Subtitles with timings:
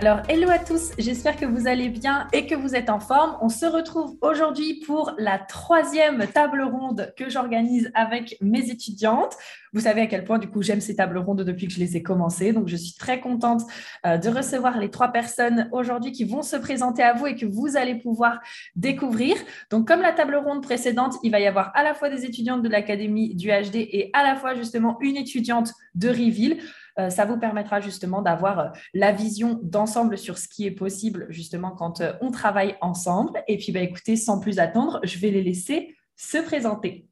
[0.00, 3.36] Alors, hello à tous, j'espère que vous allez bien et que vous êtes en forme.
[3.40, 9.34] On se retrouve aujourd'hui pour la troisième table ronde que j'organise avec mes étudiantes.
[9.72, 11.96] Vous savez à quel point, du coup, j'aime ces tables rondes depuis que je les
[11.96, 12.52] ai commencées.
[12.52, 13.62] Donc, je suis très contente
[14.06, 17.44] euh, de recevoir les trois personnes aujourd'hui qui vont se présenter à vous et que
[17.44, 18.38] vous allez pouvoir
[18.76, 19.34] découvrir.
[19.68, 22.62] Donc, comme la table ronde précédente, il va y avoir à la fois des étudiantes
[22.62, 26.58] de l'Académie du HD et à la fois justement une étudiante de Reveal.
[26.98, 31.26] Euh, ça vous permettra justement d'avoir euh, la vision d'ensemble sur ce qui est possible
[31.30, 33.42] justement quand euh, on travaille ensemble.
[33.46, 37.06] Et puis, bah, écoutez, sans plus attendre, je vais les laisser se présenter.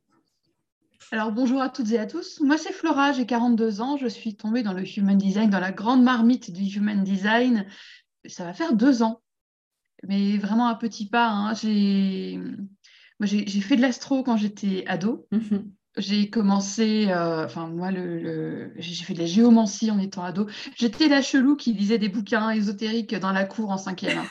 [1.13, 2.41] Alors bonjour à toutes et à tous.
[2.41, 3.97] Moi c'est Flora, j'ai 42 ans.
[3.97, 7.65] Je suis tombée dans le human design, dans la grande marmite du human design.
[8.27, 9.23] Ça va faire deux ans,
[10.03, 11.29] mais vraiment un petit pas.
[11.29, 11.55] Hein.
[11.55, 12.41] J'ai
[13.61, 15.29] fait de l'astro quand j'étais ado.
[15.31, 20.47] Mhm j'ai commencé, euh, enfin moi, le, j'ai fait de la géomancie en étant ado.
[20.77, 24.23] J'étais la chelou qui lisait des bouquins ésotériques dans la cour en cinquième.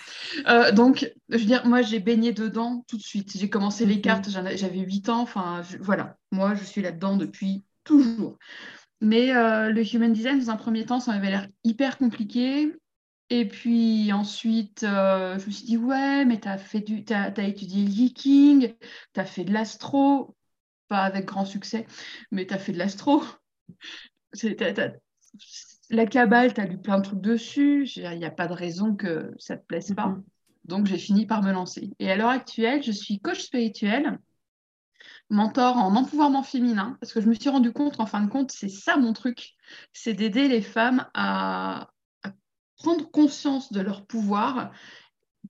[0.47, 3.35] Euh, donc, je veux dire, moi, j'ai baigné dedans tout de suite.
[3.37, 4.01] J'ai commencé les mhm.
[4.01, 5.21] cartes, j'avais 8 ans.
[5.21, 8.37] Enfin, voilà, moi, je suis là-dedans depuis toujours.
[9.01, 12.73] Mais euh, le human design, dans un premier temps, ça m'avait l'air hyper compliqué.
[13.31, 16.59] Et puis ensuite, je me suis dit, ouais, mais tu as,
[17.15, 18.73] as, as étudié le viking,
[19.13, 20.34] tu as fait de l'astro
[20.87, 21.85] pas avec grand succès,
[22.31, 23.23] mais tu as fait de l'astro.
[25.91, 27.87] La cabale, tu as lu plein de trucs dessus.
[27.95, 30.07] Il n'y a pas de raison que ça ne te plaise pas.
[30.07, 30.23] Mm-hmm.
[30.65, 31.91] Donc, j'ai fini par me lancer.
[31.99, 34.17] Et à l'heure actuelle, je suis coach spirituel,
[35.29, 38.51] mentor en empouvoirment féminin, parce que je me suis rendu compte, en fin de compte,
[38.51, 39.53] c'est ça mon truc,
[39.93, 41.89] c'est d'aider les femmes à,
[42.23, 42.31] à,
[42.77, 44.71] prendre conscience de leur pouvoir,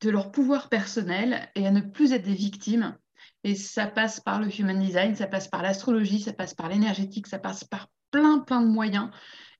[0.02, 2.97] de leur pouvoir personnel et à ne plus être des victimes
[3.45, 7.28] et ça passe par le human design, ça passe par l'astrologie, ça passe par l'énergétique,
[7.28, 9.11] ça passe par plein, plein de moyens.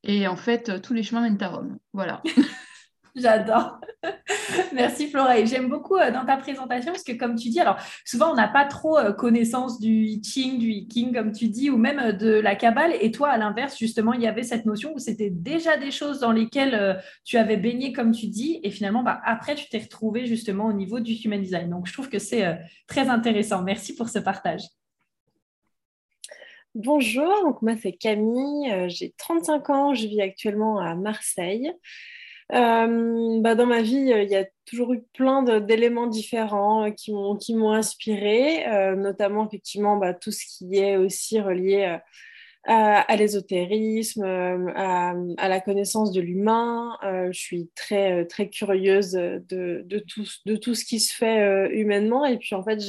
[0.02, 1.78] Et en fait, tous les chemins mènent à Rome.
[1.94, 2.24] Voilà.
[3.16, 3.80] J'adore.
[4.74, 5.44] Merci Flora.
[5.46, 8.50] j'aime beaucoup euh, dans ta présentation parce que comme tu dis, alors souvent on n'a
[8.50, 12.00] pas trop euh, connaissance du I Ching, du I King comme tu dis, ou même
[12.00, 12.94] euh, de la Kabbale.
[13.00, 16.20] Et toi, à l'inverse, justement, il y avait cette notion où c'était déjà des choses
[16.20, 18.60] dans lesquelles tu avais baigné comme tu dis.
[18.64, 21.70] Et finalement, bah, après, tu t'es retrouvé justement au niveau du Human Design.
[21.70, 23.64] Donc je trouve que c'est très intéressant.
[23.64, 24.62] Merci pour ce partage.
[26.74, 31.72] Bonjour, donc moi c'est Camille, j'ai 35 ans, je vis actuellement à Marseille.
[32.52, 36.92] Euh, bah, dans ma vie, euh, il y a toujours eu plein d'éléments différents euh,
[36.92, 41.98] qui m'ont qui inspiré, notamment effectivement bah, tout ce qui est aussi relié
[42.68, 45.14] à, l'ésotérisme, à,
[45.48, 46.98] la connaissance de l'humain.
[47.04, 52.26] je suis très très curieuse de, tout, ce qui se fait humainement.
[52.26, 52.80] Et puis en fait,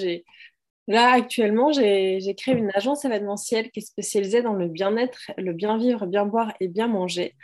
[0.89, 5.79] Là, actuellement, j'ai créé une agence événementielle qui est spécialisée dans le bien-être, le bien
[5.79, 7.35] vivre, bien boire et bien manger.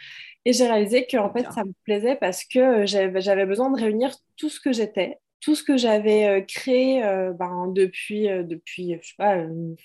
[0.45, 4.15] Et j'ai réalisé que en fait, ça me plaisait parce que j'avais besoin de réunir
[4.37, 8.97] tout ce que j'étais, tout ce que j'avais euh, créé euh, ben, depuis, euh, depuis
[9.03, 9.77] je sais pas, une,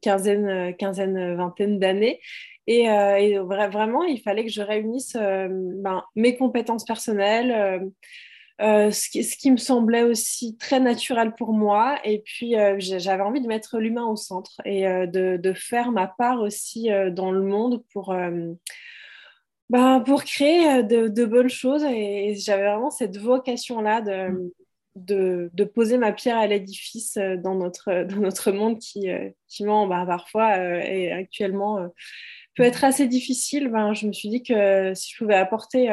[0.00, 2.20] quinzaine, quinzaine, vingtaine d'années.
[2.66, 2.86] Et,
[3.38, 7.90] vraiment, il fallait que je réunisse ben, mes compétences personnelles.
[8.60, 11.98] ce, qui, ce, qui, me semblait aussi très naturel pour moi.
[12.04, 16.40] Et puis, j'avais envie de mettre l'humain au centre et de, de, faire ma part
[16.40, 18.14] aussi dans le monde pour,
[19.72, 21.82] bah, pour créer euh, de, bonnes choses.
[21.84, 24.50] Et, j'avais vraiment cette vocation-là de, mm.
[24.96, 29.30] de, de, poser ma pierre à l'édifice euh, dans notre, dans notre monde qui, euh,
[29.48, 31.88] qui bah, parfois et actuellement
[32.54, 33.68] peut être assez difficile.
[33.68, 35.88] Ben, je me suis dit que si je pouvais apporter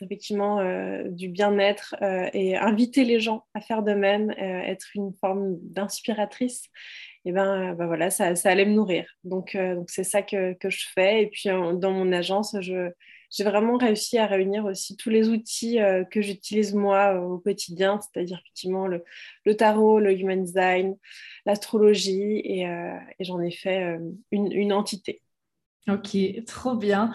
[0.00, 0.64] effectivement
[1.10, 1.94] du bien-être
[2.32, 6.70] et inviter les gens à faire de même, être une forme d'inspiratrice,
[7.26, 9.06] et ben, ben voilà, ça, ça, allait me nourrir.
[9.24, 11.22] Donc, euh, donc c'est ça que, que, je fais.
[11.22, 12.90] Et puis, dans mon agence, je,
[13.30, 17.98] j'ai vraiment réussi à réunir aussi tous les outils euh, que j'utilise moi au quotidien,
[18.00, 19.02] c'est-à-dire effectivement le,
[19.46, 20.96] le, tarot, le human design,
[21.46, 23.98] l'astrologie, et, euh, et j'en ai fait
[24.30, 25.22] une, une, entité.
[25.88, 26.16] Ok,
[26.46, 27.12] trop bien.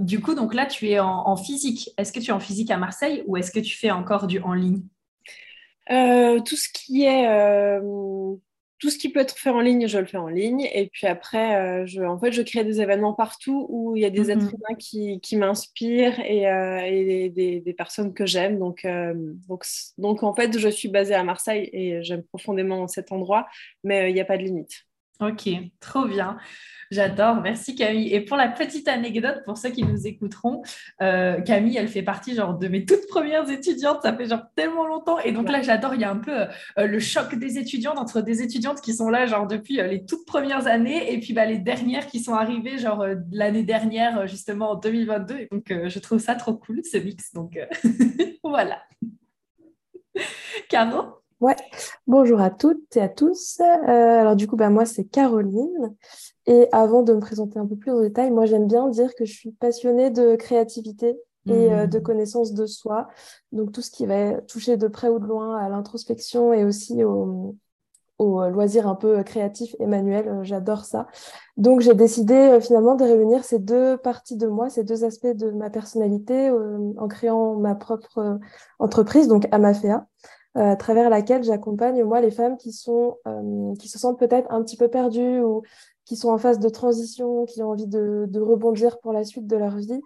[0.00, 1.90] du coup, donc là, tu es en, en physique.
[1.96, 4.40] Est-ce que tu es en physique à Marseille ou est-ce que tu fais encore du
[4.40, 4.82] en ligne?
[5.88, 7.26] Tout ce qui est
[8.78, 10.68] tout ce qui peut être fait en ligne, je le fais en ligne.
[10.72, 14.04] Et puis après, euh, je, en fait, je crée des événements partout où il y
[14.04, 18.58] a des êtres humains qui, qui m'inspirent et, et des, des, personnes que j'aime.
[18.58, 18.86] Donc,
[19.48, 19.64] donc,
[19.98, 23.46] donc, en fait, je suis basée à Marseille et j'aime profondément cet endroit,
[23.82, 24.84] mais il n'y a pas de limite.
[25.20, 25.48] Ok,
[25.80, 26.36] trop bien.
[26.90, 28.12] J'adore, merci Camille.
[28.12, 30.62] Et pour la petite anecdote, pour ceux qui nous écouteront,
[31.02, 34.00] euh, Camille, elle fait partie genre de mes toutes premières étudiantes.
[34.02, 35.18] Ça fait genre tellement longtemps.
[35.20, 35.94] Et donc là, j'adore.
[35.94, 36.32] Il y a un peu
[36.78, 40.04] euh, le choc des étudiantes entre des étudiantes qui sont là genre depuis euh, les
[40.04, 44.72] toutes premières années et puis bah, les dernières qui sont arrivées genre l'année dernière justement
[44.72, 45.38] en 2022.
[45.38, 47.32] Et donc je trouve ça trop cool ce mix.
[47.32, 47.58] Donc
[48.42, 48.82] voilà.
[50.68, 51.23] Caro?
[51.40, 51.56] Ouais,
[52.06, 53.60] bonjour à toutes et à tous.
[53.60, 55.94] Euh, alors du coup, bah, moi c'est Caroline.
[56.46, 59.24] Et avant de me présenter un peu plus en détail, moi j'aime bien dire que
[59.24, 62.02] je suis passionnée de créativité et euh, de mmh.
[62.02, 63.08] connaissance de soi.
[63.52, 67.02] Donc tout ce qui va toucher de près ou de loin à l'introspection et aussi
[67.04, 67.56] au,
[68.18, 71.08] au loisir un peu créatif et manuel, euh, j'adore ça.
[71.56, 75.50] Donc j'ai décidé finalement de réunir ces deux parties de moi, ces deux aspects de
[75.50, 76.50] ma personnalité
[76.96, 78.38] en créant ma propre
[78.78, 80.06] entreprise, donc Amafea.
[80.56, 84.46] Euh, à travers laquelle j'accompagne moi les femmes qui sont euh, qui se sentent peut-être
[84.52, 85.62] un petit peu perdues ou
[86.04, 89.48] qui sont en phase de transition, qui ont envie de, de rebondir pour la suite
[89.48, 90.00] de leur vie,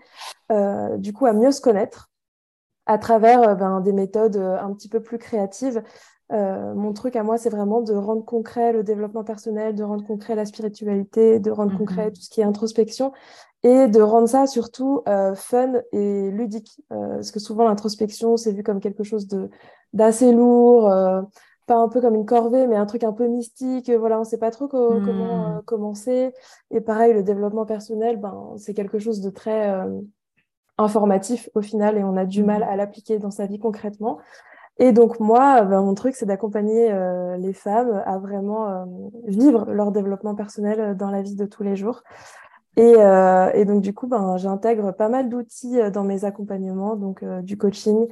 [0.50, 2.10] euh, du coup à mieux se connaître
[2.86, 5.82] à travers ben, des méthodes un petit peu plus créatives.
[6.30, 10.34] mon truc à moi, c'est vraiment de rendre concret le développement personnel, de rendre concret
[10.34, 12.12] la spiritualité, de rendre concret mhm.
[12.14, 13.12] tout ce qui est introspection
[13.62, 15.02] et de rendre ça surtout
[15.34, 16.80] fun et ludique.
[16.88, 19.50] parce que souvent, l'introspection, c'est vu comme quelque chose de,
[19.92, 21.22] d'assez lourd, euh,
[21.66, 23.90] pas un peu comme une corvée, mais un truc un peu mystique.
[23.90, 25.56] Voilà, on ne sait pas trop comment hmm.
[25.58, 26.32] euh, commencer.
[26.70, 30.00] Et pareil, le développement personnel, ben, c'est quelque chose de très euh,
[30.78, 32.68] informatif au final et on a du mal hmm.
[32.68, 34.18] à l'appliquer dans sa vie concrètement.
[34.80, 36.94] Et donc moi, ben, mon truc, c'est d'accompagner
[37.38, 38.86] les femmes à vraiment
[39.24, 42.04] vivre leur développement personnel dans la vie de tous les jours.
[42.76, 47.58] Et, et donc du coup, ben, j'intègre pas mal d'outils dans mes accompagnements, donc du
[47.58, 48.06] coaching,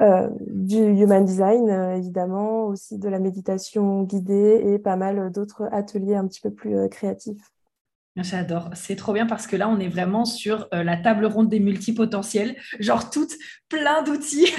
[0.00, 5.68] euh, du human design, euh, évidemment, aussi de la méditation guidée et pas mal d'autres
[5.72, 7.42] ateliers un petit peu plus euh, créatifs.
[8.14, 11.60] J'adore, c'est trop bien parce que là, on est vraiment sur la table ronde des
[11.60, 13.32] multipotentiels, genre toutes
[13.70, 14.52] plein d'outils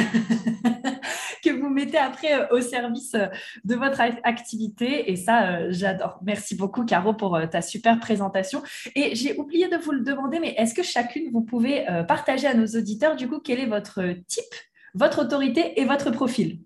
[1.43, 3.15] que vous mettez après au service
[3.63, 5.11] de votre activité.
[5.11, 6.17] Et ça, j'adore.
[6.23, 8.63] Merci beaucoup, Caro, pour ta super présentation.
[8.95, 12.55] Et j'ai oublié de vous le demander, mais est-ce que chacune, vous pouvez partager à
[12.55, 14.55] nos auditeurs, du coup, quel est votre type
[14.93, 16.59] votre autorité et votre profil.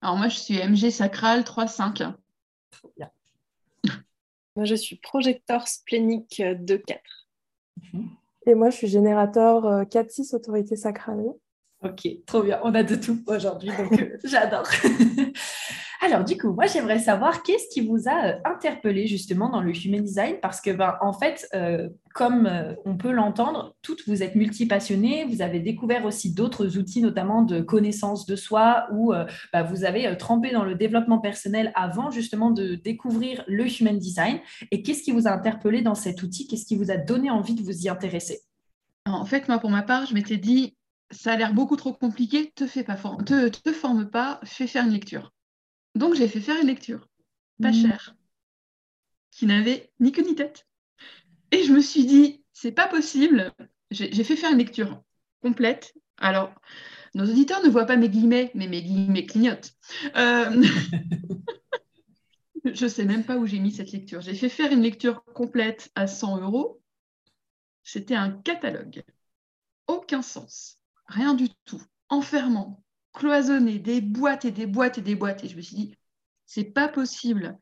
[0.00, 2.12] Alors moi, je suis MG Sacral 3-5.
[2.96, 3.10] bien.
[4.56, 6.98] Moi, je suis projecteur splénique 2-4.
[8.46, 11.24] Et moi, je suis générateur 4-6 euh, autorité sacrale.
[11.82, 12.60] Ok, trop bien.
[12.62, 14.66] On a de tout aujourd'hui, donc euh, j'adore.
[16.14, 19.72] Alors, du coup, moi, j'aimerais savoir qu'est-ce qui vous a euh, interpellé justement dans le
[19.72, 20.36] human design?
[20.40, 25.24] Parce que, ben, en fait, euh, comme euh, on peut l'entendre, toutes vous êtes multipassionnées,
[25.24, 29.12] vous avez découvert aussi d'autres outils, notamment de connaissance de soi, où
[29.52, 34.38] ben, vous avez trempé dans le développement personnel avant justement de découvrir le human design.
[34.70, 36.46] Et qu'est-ce qui vous a interpellé dans cet outil?
[36.46, 38.42] Qu'est-ce qui vous a donné envie de vous y intéresser?
[39.04, 40.76] En fait, moi, pour ma part, je m'étais dit,
[41.10, 42.94] ça a l'air beaucoup trop compliqué, te fais pas,
[43.26, 45.32] te, te forme pas, fais faire une lecture.
[45.94, 47.08] Donc j'ai fait faire une lecture,
[47.62, 47.74] pas mmh.
[47.74, 48.16] chère,
[49.30, 50.66] qui n'avait ni queue ni tête.
[51.50, 53.52] Et je me suis dit, c'est pas possible.
[53.90, 55.02] J'ai fait faire une lecture
[55.40, 55.94] complète.
[56.18, 56.52] Alors,
[57.14, 59.72] nos auditeurs ne voient pas mes guillemets, mais mes guillemets clignotent.
[60.16, 60.62] Euh...
[62.64, 64.20] je ne sais même pas où j'ai mis cette lecture.
[64.20, 66.80] J'ai fait faire une lecture complète à 100 euros.
[67.84, 69.04] C'était un catalogue.
[69.86, 70.78] Aucun sens.
[71.06, 71.82] Rien du tout.
[72.08, 72.83] Enfermant
[73.14, 75.44] cloisonné, des boîtes et des boîtes et des boîtes.
[75.44, 75.94] Et je me suis dit,
[76.44, 77.58] c'est pas possible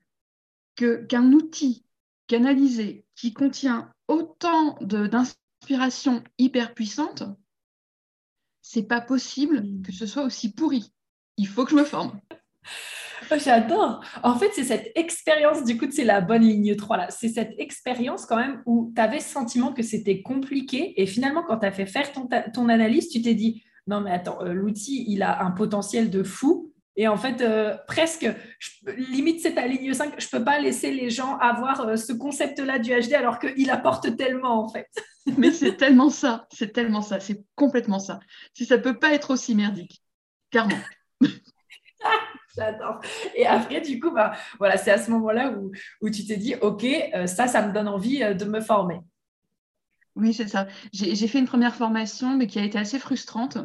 [0.75, 1.85] que qu'un outil
[2.27, 7.25] canalisé qui contient autant d'inspiration hyper puissante,
[8.63, 10.93] c'est pas possible que ce soit aussi pourri.
[11.37, 12.21] Il faut que je me forme.
[13.31, 14.05] Oh, j'adore.
[14.23, 17.11] En fait, c'est cette expérience, du coup, c'est la bonne ligne 3 là.
[17.11, 21.43] C'est cette expérience quand même où tu avais ce sentiment que c'était compliqué et finalement,
[21.43, 24.53] quand tu as fait faire ton, ton analyse, tu t'es dit, non mais attends, euh,
[24.53, 26.73] l'outil, il a un potentiel de fou.
[26.95, 28.29] Et en fait, euh, presque,
[28.99, 32.13] limite, c'est à ligne 5, je ne peux pas laisser les gens avoir euh, ce
[32.13, 34.89] concept-là du HD alors qu'il apporte tellement, en fait.
[35.39, 38.21] Mais c'est tellement ça, c'est tellement ça, c'est complètement ça.
[38.53, 40.03] Si ça ne peut pas être aussi merdique,
[40.51, 40.77] clairement.
[42.55, 43.01] J'adore.
[43.35, 45.73] Et après, du coup, bah, voilà, c'est à ce moment-là où,
[46.03, 46.85] où, tu t'es dit, OK,
[47.25, 49.01] ça, ça me donne envie de me former.
[50.17, 50.69] Oui, c'est ça.
[50.93, 53.59] J'ai fait une première formation, mais qui a été assez frustrante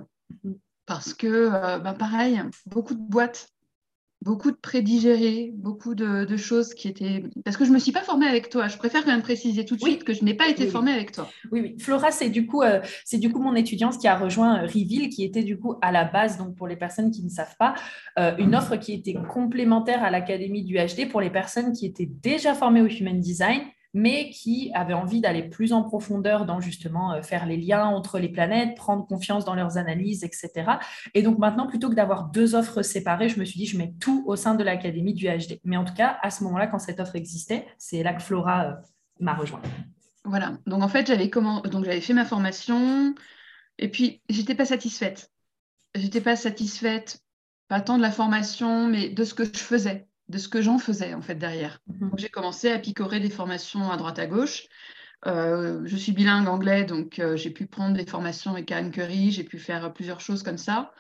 [0.44, 0.58] mhm.
[0.86, 3.50] parce que, euh, bah, pareil, beaucoup de boîtes,
[4.22, 7.24] beaucoup de prédigérés, beaucoup de, choses qui étaient...
[7.46, 8.68] Parce que je ne me suis pas formée avec toi.
[8.68, 11.12] Je préfère quand même préciser tout de suite que je n'ai pas été formée avec
[11.12, 11.30] toi.
[11.52, 11.76] Oui, oui.
[11.80, 15.10] Flora, c'est du, coup, euh, c'est du coup mon étudiante qui a rejoint euh, Reveal,
[15.10, 17.76] qui était du coup à la base, donc pour les personnes qui ne savent pas,
[18.20, 22.10] euh, une offre qui était complémentaire à l'Académie du HD pour les personnes qui étaient
[22.10, 23.62] déjà formées au Human Design
[23.94, 28.20] mais qui avaient envie d'aller plus en profondeur dans justement euh, faire les liens entre
[28.20, 30.72] les planètes, prendre confiance dans leurs analyses, etc.
[31.14, 33.94] Et donc maintenant, plutôt que d'avoir deux offres séparées, je me suis dit, je mets
[34.00, 35.60] tout au sein de l'Académie du HD.
[35.64, 38.66] Mais en tout cas, à ce moment-là, quand cette offre existait, c'est là que Flora
[38.66, 38.74] euh,
[39.20, 39.62] m'a rejoint.
[40.26, 41.62] Voilà, donc en fait, j'avais comment...
[41.62, 43.16] donc fait ma formation,
[43.78, 45.32] et puis j'étais pas satisfaite.
[45.96, 47.22] J'étais pas satisfaite,
[47.70, 50.78] pas tant de la formation, mais de ce que je faisais de ce que j'en
[50.78, 51.80] faisais en fait derrière.
[51.88, 52.12] Mhm.
[52.18, 54.68] J'ai commencé à picorer des formations à droite à gauche.
[55.26, 59.32] Euh, je suis bilingue anglais, donc euh, j'ai pu prendre des formations avec Anne Curry,
[59.32, 60.94] j'ai pu faire plusieurs choses comme ça.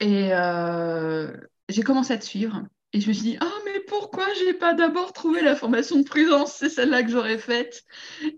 [0.00, 1.32] Et euh,
[1.68, 2.62] j'ai commencé à te suivre.
[2.92, 6.04] Et je me suis dit, ah, mais pourquoi j'ai pas d'abord trouvé la formation de
[6.04, 6.54] prudence?
[6.54, 7.82] C'est celle-là que j'aurais faite.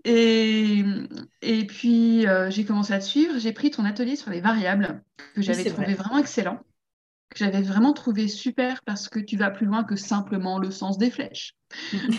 [0.03, 0.83] Et,
[1.41, 3.39] et puis, j'ai commencé à te suivre.
[3.39, 5.01] J'ai pris ton atelier sur les variables,
[5.35, 6.59] que j'avais trouvé vraiment excellent
[7.29, 10.97] que j'avais vraiment trouvé super parce que tu vas plus loin que simplement le sens
[10.97, 11.55] des flèches.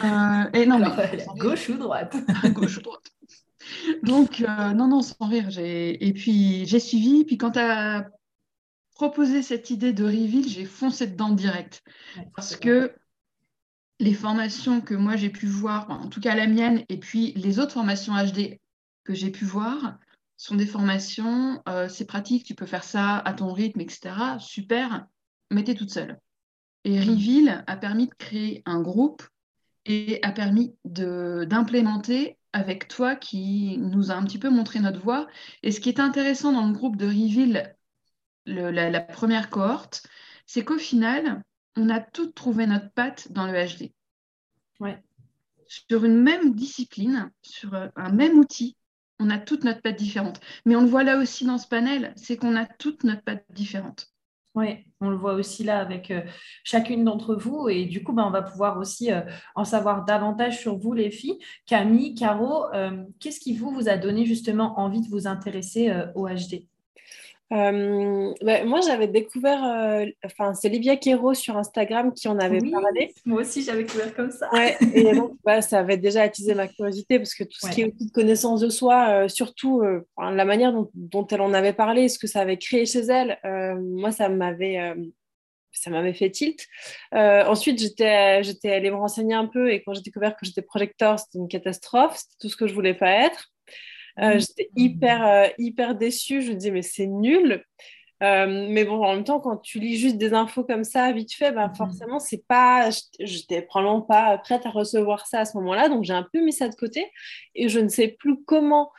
[0.04, 2.16] Euh, et non, mais, gauche ou droite?
[2.52, 3.10] Gauche ou droite.
[4.04, 5.48] Donc, euh, non, non, sans rire.
[5.58, 7.24] Et puis, j'ai suivi.
[7.24, 8.08] Puis, quand tu as
[8.94, 11.82] proposé cette idée de reveal, j'ai foncé dedans direct.
[12.34, 12.94] parce que
[14.00, 17.58] les formations que moi j'ai pu voir, en tout cas la mienne, et puis les
[17.60, 18.58] autres formations HD
[19.04, 19.98] que j'ai pu voir,
[20.40, 24.14] sont des formations, euh, c'est pratique, tu peux faire ça à ton rythme, etc.
[24.38, 25.06] Super,
[25.50, 26.18] mais tu es toute seule.
[26.84, 27.10] Et mm.
[27.10, 29.22] Reveal a permis de créer un groupe
[29.84, 35.26] et a permis d'implémenter avec toi qui nous a un petit peu montré notre voie.
[35.62, 37.76] Et ce qui est intéressant dans le groupe de Reveal,
[38.46, 40.06] la, première cohorte,
[40.46, 41.44] c'est qu'au final,
[41.76, 43.92] on a toutes trouvé notre patte dans le HD.
[44.80, 45.02] Ouais.
[45.66, 48.74] Sur une même discipline, sur un même outil,
[49.20, 50.40] on a toute notre patte différente.
[50.64, 53.44] Mais on le voit là aussi dans ce panel, c'est qu'on a toute notre patte
[53.50, 54.08] différente.
[54.56, 56.22] Oui, on le voit aussi là avec euh,
[56.64, 57.68] chacune d'entre vous.
[57.68, 59.20] Et du coup, ben, on va pouvoir aussi euh,
[59.54, 61.38] en savoir davantage sur vous, les filles.
[61.66, 66.26] Camille, Caro, euh, qu'est-ce qui vous, vous a donné justement envie de vous intéresser au
[66.28, 66.66] HD
[67.52, 72.60] euh, bah, moi, j'avais découvert, euh, enfin, c'est Livia Quero sur Instagram qui en avait
[72.60, 73.12] parlé.
[73.24, 74.48] Moi aussi, j'avais découvert comme ça.
[74.52, 77.82] Ouais, et donc, bah, ça avait déjà attisé ma curiosité parce que tout ce qui
[77.82, 79.82] est de connaissance de soi, euh, surtout
[80.18, 83.38] la manière dont, elle en avait parlé, ce que ça avait créé chez elle,
[83.80, 84.94] moi, ça m'avait.
[85.72, 86.66] ça m'avait fait tilt.
[87.12, 91.18] ensuite, j'étais, j'étais allée me renseigner un peu et quand j'ai découvert que j'étais projecteur,
[91.18, 93.49] c'était une catastrophe, c'était tout ce que je voulais pas être.
[94.20, 94.40] Euh, mm.
[94.40, 96.42] J'étais hyper, euh, hyper déçue.
[96.42, 97.64] Je me disais, mais c'est nul.
[98.22, 101.32] Euh, mais bon, en même temps, quand tu lis juste des infos comme ça, vite
[101.32, 101.74] fait, bah, mm.
[101.74, 106.12] forcément, c'est pas, j'étais probablement pas prête à recevoir ça à ce moment-là, donc j'ai
[106.12, 107.10] un peu mis ça de côté
[107.54, 108.92] et je ne sais plus comment.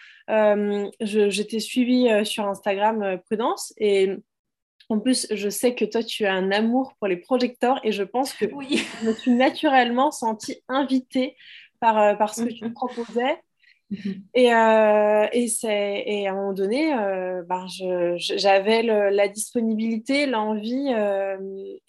[1.01, 4.12] J'étais suivie sur Instagram Prudence et
[4.90, 8.04] en plus, je sais que toi, tu as un amour pour les projecteurs et je
[8.04, 8.84] pense que oui.
[9.01, 11.36] je me suis naturellement sentie invitée
[11.80, 12.74] par, par ce que tu me
[13.91, 14.24] Mhm.
[14.33, 17.65] Et, euh, et, à un moment donné, euh, ben
[18.17, 21.38] j'avais la disponibilité, l'envie, euh,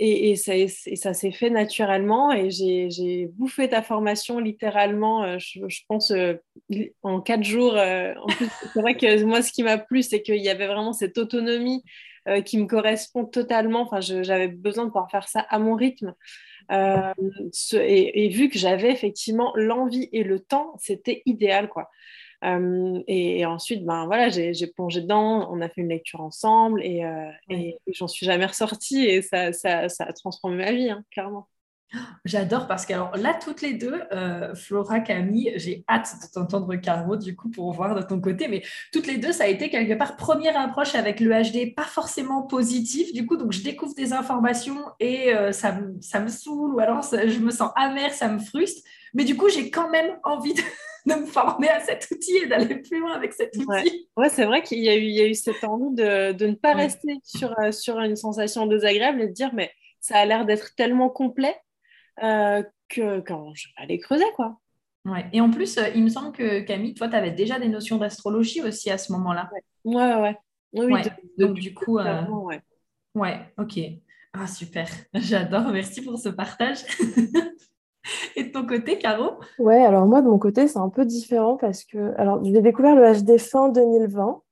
[0.00, 0.52] et, et, ça,
[0.96, 2.32] ça s'est fait naturellement.
[2.32, 6.12] Et j'ai bouffé ta formation littéralement, je, pense,
[7.02, 7.74] en quatre jours.
[7.76, 11.84] c'est vrai que moi, ce qui m'a plu, c'est qu'il y avait vraiment cette autonomie
[12.44, 13.82] qui me correspond totalement.
[13.82, 16.14] Enfin, j'avais besoin de pouvoir faire ça à mon rythme.
[16.70, 17.12] Euh,
[17.74, 21.90] et, vu que j'avais effectivement l'envie et le temps, c'était idéal, quoi.
[22.44, 27.04] Euh, et, ensuite, ben voilà, j'ai plongé dedans, on a fait une lecture ensemble et,
[27.04, 31.04] euh, et, j'en suis jamais ressortie et ça, ça, ça, a transformé ma vie, hein,
[31.10, 31.48] clairement.
[32.24, 36.74] J'adore parce que alors, là, toutes les deux, euh, Flora, Camille, j'ai hâte de t'entendre
[36.76, 39.68] Caro du coup pour voir de ton côté, mais toutes les deux, ça a été
[39.68, 43.94] quelque part première approche avec le HD, pas forcément positif du coup, donc je découvre
[43.94, 48.12] des informations et euh, ça, me, ça me saoule ou alors je me sens amère,
[48.12, 48.82] ça me frustre,
[49.14, 50.62] mais du coup, j'ai quand même envie de,
[51.06, 54.06] me former à cet outil et d'aller plus loin avec cet outil.
[54.16, 56.46] Ouais, c'est vrai qu'il y, a eu, il y a eu cette envie de, de
[56.46, 59.70] ne pas rester sur, euh, sur une sensation désagréable et de dire, mais
[60.00, 61.56] ça a l'air d'être tellement complet
[62.22, 64.58] euh, que quand je vais aller creuser, quoi.
[65.04, 65.26] Ouais.
[65.32, 67.96] Et en plus, euh, il me semble que Camille, toi, tu avais déjà des notions
[67.96, 69.50] d'astrologie aussi à ce moment-là.
[69.84, 70.38] Ouais, ouais.
[70.74, 71.02] Oui,
[71.38, 72.60] donc du coup, euh, ouais.
[73.14, 73.78] ouais, ok.
[74.32, 74.88] Ah, super.
[75.14, 75.68] J'adore.
[75.72, 76.78] Merci pour ce partage.
[78.36, 79.38] Et de ton côté, Caro?
[79.58, 82.96] Ouais, alors moi, de mon côté, c'est un peu différent parce que alors j'ai découvert
[82.96, 84.42] le HD fin 2020,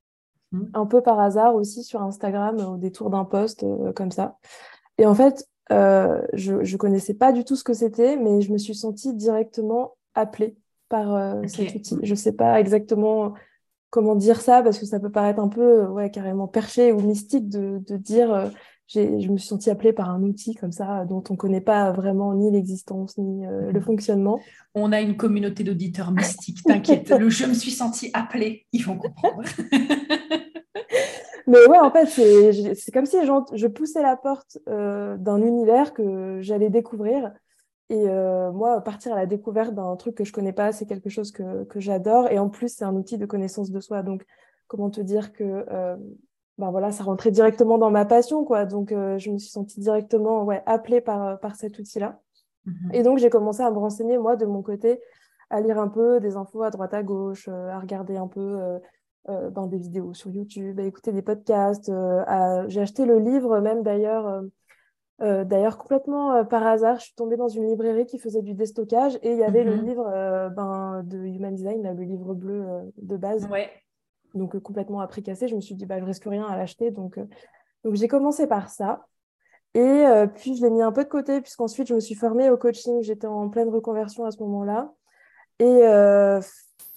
[0.52, 0.62] mmh.
[0.74, 3.64] un peu par hasard aussi sur Instagram, au détour d'un post
[3.94, 4.38] comme ça.
[4.98, 8.58] Et en fait, je ne connaissais pas du tout ce que c'était, mais je me
[8.58, 10.56] suis sentie directement appelée
[10.88, 11.96] par cet outil.
[12.02, 13.34] Je ne sais pas exactement
[13.90, 17.48] comment dire ça, parce que ça peut paraître un peu ouais, carrément perché ou mystique
[17.48, 18.50] de, de dire
[18.94, 21.92] je me suis sentie appelée par un outil comme ça dont on ne connaît pas
[21.92, 23.82] vraiment ni l'existence ni euh, le mm.
[23.82, 24.40] fonctionnement.
[24.74, 27.10] On a une communauté d'auditeurs mystiques, t'inquiète.
[27.18, 29.42] le je me suis sentie appelée, ils vont comprendre.
[31.50, 36.38] Mais ouais, en fait, c'est comme si je poussais la porte euh, d'un univers que
[36.40, 37.32] j'allais découvrir.
[37.88, 41.08] Et euh, moi, partir à la découverte d'un truc que je connais pas, c'est quelque
[41.10, 42.30] chose que, que j'adore.
[42.30, 44.02] Et en plus, c'est un outil de connaissance de soi.
[44.02, 44.24] Donc,
[44.68, 45.64] comment te dire que
[46.60, 48.66] ben voilà, ça rentrait directement dans ma passion, quoi.
[48.66, 52.20] Donc, euh, je me suis sentie directement ouais, appelée par, euh, par cet outil-là.
[52.66, 52.90] Mhm.
[52.92, 55.00] Et donc, j'ai commencé à me renseigner, moi, de mon côté,
[55.48, 58.78] à lire un peu des infos à droite, à gauche, euh, à regarder un peu
[59.26, 61.92] ben, des vidéos sur YouTube, à écouter des podcasts.
[62.68, 64.42] J'ai acheté le livre, même d'ailleurs,
[65.20, 66.98] d'ailleurs complètement par hasard.
[66.98, 69.76] Je suis tombée dans une librairie qui faisait du déstockage et il y avait le
[69.76, 69.86] mhm.
[69.86, 72.64] livre ben, de Human Design, le livre bleu
[72.96, 73.46] de base.
[73.48, 73.70] Ouais
[74.34, 75.48] donc euh, complètement cassé.
[75.48, 76.90] Je me suis dit, bah, je risque rien à l'acheter.
[76.90, 77.24] Donc, euh,
[77.84, 79.06] donc j'ai commencé par ça.
[79.74, 82.50] Et euh, puis, je l'ai mis un peu de côté, puisqu'ensuite, je me suis formée
[82.50, 83.02] au coaching.
[83.02, 84.92] J'étais en pleine reconversion à ce moment-là.
[85.58, 85.84] Et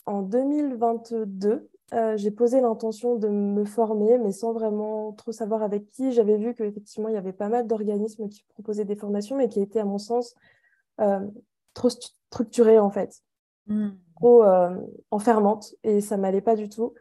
[0.06, 1.70] en 2022,
[2.16, 6.12] j'ai posé l'intention de me former, mais sans vraiment trop savoir avec qui.
[6.12, 9.62] J'avais vu qu'effectivement, il y avait pas mal d'organismes qui proposaient des formations, mais qui
[9.62, 10.34] étaient, à mon sens,
[11.74, 13.22] trop structurés, en fait.
[13.68, 14.75] Mmh trop euh,
[15.12, 16.94] enfermante et ça m'allait pas du tout.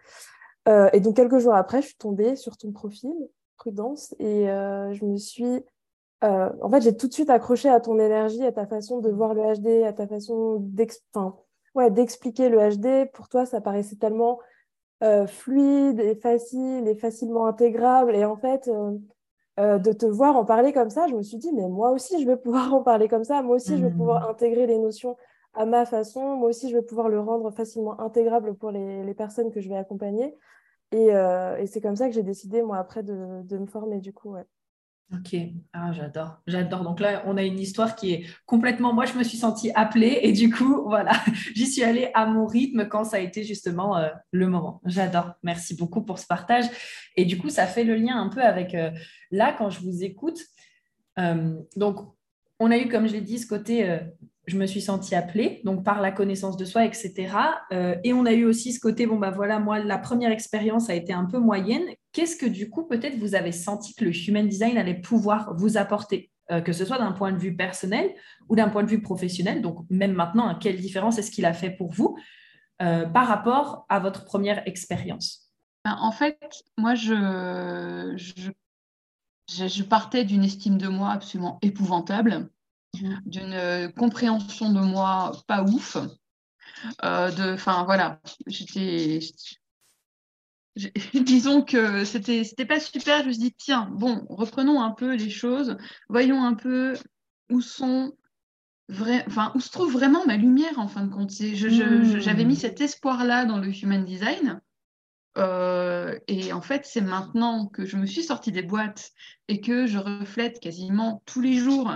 [0.69, 3.13] Euh, et donc, quelques jours après, je suis tombée sur ton profil,
[3.57, 5.65] Prudence, et euh, je me suis.
[6.23, 9.35] en fait, j'ai tout de suite accroché à ton énergie, à ta façon de voir
[9.35, 10.57] le HD, à ta façon
[11.91, 13.11] d'expliquer le HD.
[13.13, 14.39] Pour toi, ça paraissait tellement
[15.27, 18.15] fluide et facile et facilement intégrable.
[18.15, 18.71] Et en fait,
[19.59, 22.27] de te voir en parler comme ça, je me suis dit, mais moi aussi, je
[22.27, 23.43] vais pouvoir en parler comme ça.
[23.43, 24.31] Moi aussi, je vais pouvoir mmh.
[24.31, 25.17] intégrer les notions
[25.55, 26.37] à ma façon.
[26.37, 29.77] Moi aussi, je vais pouvoir le rendre facilement intégrable pour les, personnes que je vais
[29.77, 30.37] accompagner.
[30.95, 34.33] Euh, et, c'est comme ça que j'ai décidé, moi, après, de, me former, du coup.
[34.33, 34.45] Ouais.
[35.15, 35.37] Ok,
[35.75, 36.85] ah, j'adore, j'adore.
[36.85, 38.95] Donc là, on a une histoire qui est complètement.
[38.95, 41.13] Moi, je me suis sentie appelée et du coup, voilà,
[41.55, 44.81] j'y suis allée à mon rythme quand ça a été justement euh, le moment.
[44.87, 45.33] J'adore.
[45.43, 46.65] Merci beaucoup pour ce partage.
[47.17, 48.91] Et du coup, ça fait le lien un peu avec euh,
[49.31, 50.41] là quand je vous écoute.
[51.77, 51.99] donc,
[52.59, 54.01] on a eu, comme je l'ai dit, ce côté
[54.47, 57.37] je me suis sentie appelée, donc par la connaissance de soi, etc.
[57.73, 60.91] Euh, et on a eu aussi ce côté, bon, bah voilà, moi, la première expérience
[60.91, 61.85] a été un peu moyenne.
[62.13, 65.77] Qu'est-ce que du coup, peut-être vous avez senti que le human design allait pouvoir vous
[65.77, 68.13] apporter, euh, que ce soit d'un point de vue personnel
[68.49, 69.63] ou d'un point de vue professionnel?
[69.63, 72.17] Donc, même maintenant, hein, quelle différence est-ce qu'il a fait pour vous
[72.83, 75.53] euh, par rapport à votre première expérience?
[75.85, 78.51] Ben, En fait, moi, je, je,
[79.49, 82.49] je partais d'une estime de moi absolument épouvantable
[82.95, 85.97] d'une euh, compréhension de moi pas ouf.
[87.05, 89.21] Euh, enfin voilà, j'étais
[91.15, 93.23] disons que c'était c'était pas super.
[93.23, 95.77] Je me suis dit tiens bon reprenons un peu les choses.
[96.09, 96.95] Voyons un peu
[97.51, 98.13] où sont
[98.91, 101.31] enfin où se trouve vraiment ma lumière en fin de compte.
[101.31, 102.21] Hmm.
[102.21, 104.61] j'avais mis cet espoir là dans le human design.
[105.39, 109.13] Euh, et en fait c'est maintenant que je me suis sortie des boîtes
[109.49, 111.91] et que je reflète quasiment tous les jours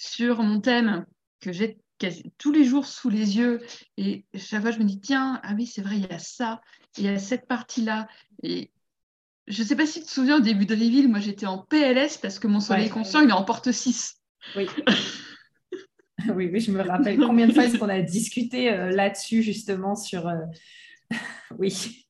[0.00, 1.04] sur mon thème
[1.40, 1.78] que j'ai
[2.38, 3.60] tous les jours sous les yeux.
[3.98, 6.62] Et chaque fois, je me dis, tiens, ah oui, c'est vrai, il y a ça,
[6.96, 8.08] il y a cette partie-là.
[8.42, 8.70] Et
[9.46, 11.58] je ne sais pas si tu te souviens, au début de Reveal, moi, j'étais en
[11.58, 14.16] PLS parce que mon soleil conscient, il est en porte 6.
[14.56, 14.66] Oui.
[16.34, 19.96] oui, oui, je me rappelle combien de fois est-ce qu'on a discuté euh, là-dessus, justement,
[19.96, 20.38] sur, euh,
[21.58, 22.06] oui,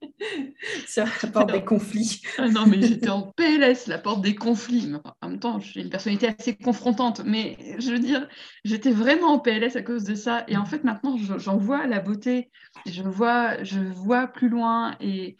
[0.86, 2.22] sur la porte des conflits.
[2.38, 4.92] Ah non, mais j'étais en PLS, la porte des conflits.
[5.20, 8.28] en même temps, j'ai une personnalité assez confrontante, mais je veux dire,
[8.64, 10.44] j'étais vraiment en PLS à cause de ça.
[10.48, 12.50] Et en fait, maintenant, j'en vois la beauté,
[12.86, 15.36] je vois, je vois plus loin, et,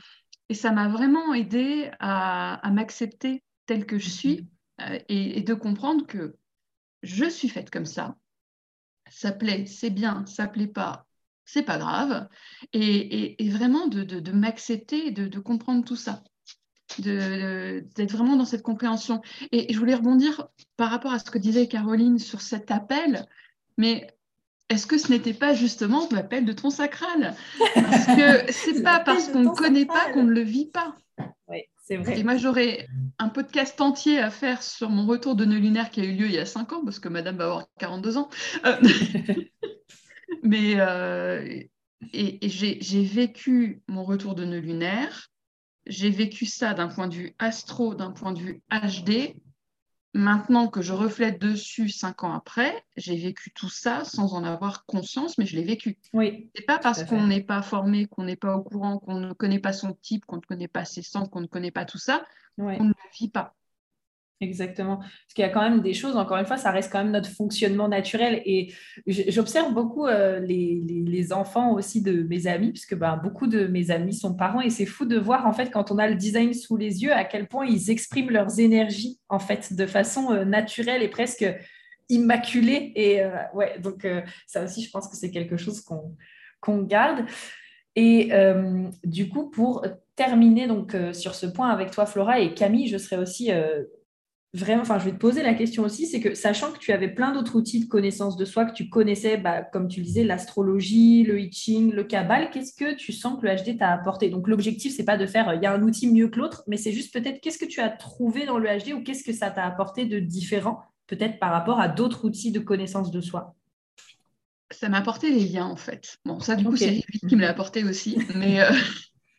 [0.53, 4.49] ça m'a vraiment aidé à, m'accepter telle que je suis
[4.81, 6.35] euh, et, de comprendre que
[7.05, 8.17] je suis faite comme ça.
[9.09, 11.07] Ça plaît, c'est bien, ça plaît pas,
[11.45, 12.29] c'est pas grave,
[12.73, 16.23] et, vraiment de, m'accepter, de, de, comprendre tout ça,
[16.99, 19.21] d'être vraiment dans cette compréhension.
[19.53, 23.27] Et, je voulais rebondir par rapport à ce que disait Caroline sur cet appel,
[23.77, 24.07] mais
[24.69, 27.35] est-ce que ce n'était pas justement l'appel de ton sacral?
[27.75, 30.95] Parce que c'est pas parce qu'on ne connaît pas qu'on ne le vit pas.
[31.49, 32.21] Oui, c'est vrai.
[32.21, 32.87] Et moi, j'aurais
[33.19, 36.27] un podcast entier à faire sur mon retour de nœud lunaire qui a eu lieu
[36.27, 38.29] il y a 5 ans, parce que madame va avoir 42 ans.
[38.65, 38.77] Euh,
[40.43, 41.63] mais euh,
[42.13, 45.29] et, j'ai vécu mon retour de nœud lunaire.
[45.87, 49.35] J'ai vécu ça d'un point de vue astro, d'un point de vue HD.
[50.13, 54.85] Maintenant que je reflète dessus cinq ans après, j'ai vécu tout ça sans en avoir
[54.85, 55.99] conscience, mais je l'ai vécu.
[56.13, 56.51] Oui.
[56.55, 59.61] C'est pas parce qu'on n'est pas formé, qu'on n'est pas au courant, qu'on ne connaît
[59.61, 62.25] pas son type, qu'on ne connaît pas ses centres, qu'on ne connaît pas tout ça,
[62.57, 63.55] qu'on ne le vit pas.
[64.43, 64.97] Exactement.
[64.97, 67.13] Parce qu'il y a quand même des choses, encore une fois, ça reste quand même
[67.13, 68.41] notre fonctionnement naturel.
[68.47, 68.73] Et
[69.07, 74.15] j'observe beaucoup euh, les, enfants aussi de mes amis, puisque ben, beaucoup de mes amis
[74.15, 74.63] sont parents.
[74.63, 77.13] Et c'est fou de voir, en fait, quand on a le design sous les yeux,
[77.13, 81.45] à quel point ils expriment leurs énergies, en fait, de façon euh, naturelle et presque
[82.09, 82.93] immaculée.
[82.97, 84.07] Et euh, ouais, donc
[84.47, 85.83] ça aussi, je pense que c'est quelque chose
[86.61, 87.27] qu'on garde.
[87.95, 88.31] Et
[89.05, 89.85] du coup, pour
[90.17, 93.51] terminer donc sur ce point avec toi, Flora et Camille, je serais aussi
[94.53, 97.09] vraiment, enfin, je vais te poser la question aussi, c'est que sachant que tu avais
[97.09, 101.23] plein d'autres outils de connaissance de soi, que tu connaissais, bah, comme tu disais, l'astrologie,
[101.23, 104.29] le I le Kabbalah, qu'est-ce que tu sens que le HD t'a apporté?
[104.29, 106.77] Donc, l'objectif, c'est pas de faire, il y a un outil mieux que l'autre, mais
[106.77, 109.51] c'est juste peut-être qu'est-ce que tu as trouvé dans le HD ou qu'est-ce que ça
[109.51, 113.55] t'a apporté de différent, peut-être par rapport à d'autres outils de connaissance de soi?
[114.73, 116.19] Ça m'a apporté les liens, en fait.
[116.25, 118.61] Bon, ça, du coup, c'est lui qui me l'a apporté aussi, mais...
[118.61, 118.71] Euh,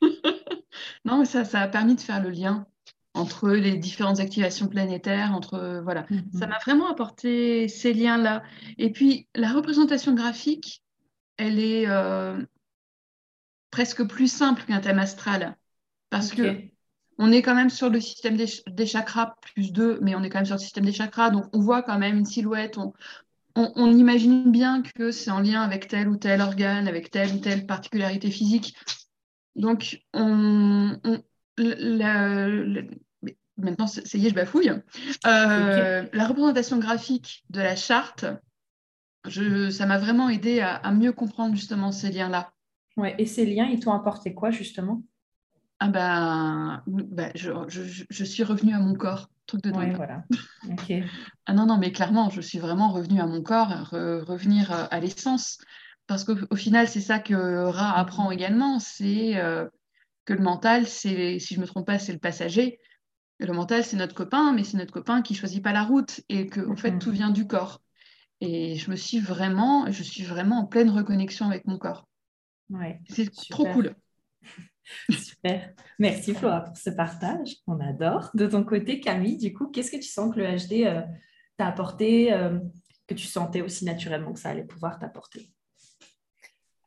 [1.06, 2.65] non, mais ça, ça a permis de faire le lien
[3.13, 6.38] entre les différentes activations planétaires, entre voilà, mm-hmm.
[6.38, 8.43] ça m'a vraiment apporté ces liens-là.
[8.78, 10.84] Et puis la représentation graphique,
[11.38, 12.41] elle est euh,
[13.69, 15.58] presque plus simple qu'un thème astral,
[16.10, 16.71] parce que
[17.17, 20.39] on est quand même sur le système des, chakras plus deux, mais on est quand
[20.39, 22.80] même sur le système des chakras, donc on voit quand même une silhouette.
[22.80, 22.93] On,
[23.56, 27.38] on, imagine bien que c'est en lien avec tel ou tel organe, avec telle ou
[27.38, 28.76] telle particularité physique.
[29.56, 30.97] Donc, on,
[31.58, 32.88] maintenant,
[33.88, 34.72] ça y est, je bafouille.
[35.26, 38.26] Euh, la représentation graphique de la charte,
[39.28, 42.52] ça m'a vraiment aidé à, mieux comprendre justement ces liens-là.
[42.98, 45.02] Ouais, et ces liens, ils t'ont apporté quoi justement?
[45.80, 49.30] Ah ben, ben je, suis revenue à mon corps.
[49.48, 50.24] Truc de ouais, voilà.
[51.46, 55.58] ah non, non, mais clairement, je suis vraiment revenue à mon corps, revenir à l'essence.
[56.08, 59.68] Parce qu'au final, c'est ça que Ra apprend également, c'est euh,
[60.26, 62.80] que le mental, c'est, si je ne me trompe pas, c'est le passager.
[63.40, 66.48] Le mental, c'est notre copain, mais c'est notre copain qui choisit pas la route et
[66.48, 67.82] que, en fait, tout vient du corps.
[68.40, 72.08] Et je me suis vraiment, je suis vraiment en pleine reconnexion avec mon corps.
[72.70, 73.96] Ouais, c'est trop cool.
[75.10, 75.74] Super.
[76.00, 77.56] Merci Flora pour ce partage.
[77.68, 78.30] On adore.
[78.34, 81.02] De ton côté, Camille, du coup, qu'est-ce que tu sens que le HD euh,
[81.58, 82.60] t'a apporté, euh,
[83.08, 85.52] que tu sentais aussi naturellement que ça allait pouvoir t'apporter?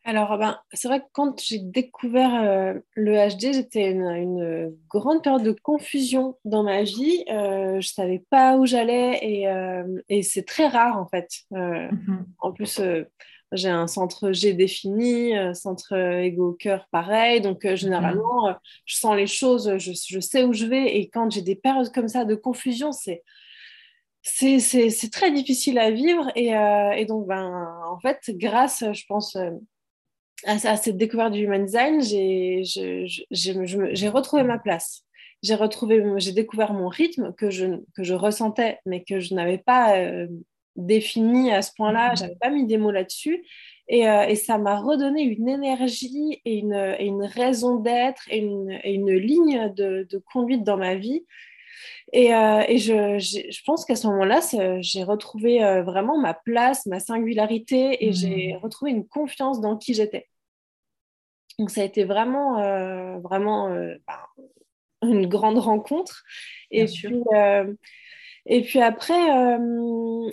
[0.07, 5.23] Alors, ben, c'est vrai que quand j'ai découvert euh, le HD, j'étais une, une, grande
[5.23, 7.25] période de confusion dans ma vie.
[7.31, 11.31] Euh, je ne savais pas où j'allais et, euh, et c'est très rare en fait.
[11.51, 12.27] Mhm.
[12.39, 12.83] En plus,
[13.53, 17.41] j'ai un centre G défini, centre ego-cœur pareil.
[17.41, 18.57] Donc, généralement, mhm.
[18.85, 20.99] je sens les choses, je, je, sais où je vais.
[20.99, 23.23] Et quand j'ai des périodes comme ça de confusion, c'est
[24.23, 26.31] c'est très difficile à vivre.
[26.35, 29.37] Et, et, donc, ben, en fait, grâce, je pense,
[30.47, 35.03] à, cette découverte du human design, j'ai retrouvé ma place.
[35.43, 39.59] J'ai retrouvé, j'ai découvert mon rythme que je, que je ressentais, mais que je n'avais
[39.59, 40.27] pas euh,
[40.77, 42.13] défini à ce point-là.
[42.13, 42.17] Mm-hmm.
[42.17, 43.45] Je n'avais pas mis des mots là-dessus.
[43.89, 48.39] Et, euh, et, ça m'a redonné une énergie et une, et une raison d'être et
[48.39, 51.27] une, et une, ligne de, de, conduite dans ma vie.
[52.15, 54.41] Et, euh, je, je, pense qu'à ce moment-là,
[54.81, 58.57] j'ai retrouvé vraiment ma place, ma singularité et j'ai mm.
[58.63, 60.27] retrouvé une confiance dans qui j'étais.
[61.59, 64.27] Donc ça a été vraiment, euh, vraiment euh, bah,
[65.03, 66.25] une grande rencontre.
[66.71, 67.73] Et puis, euh,
[68.47, 69.59] et puis après,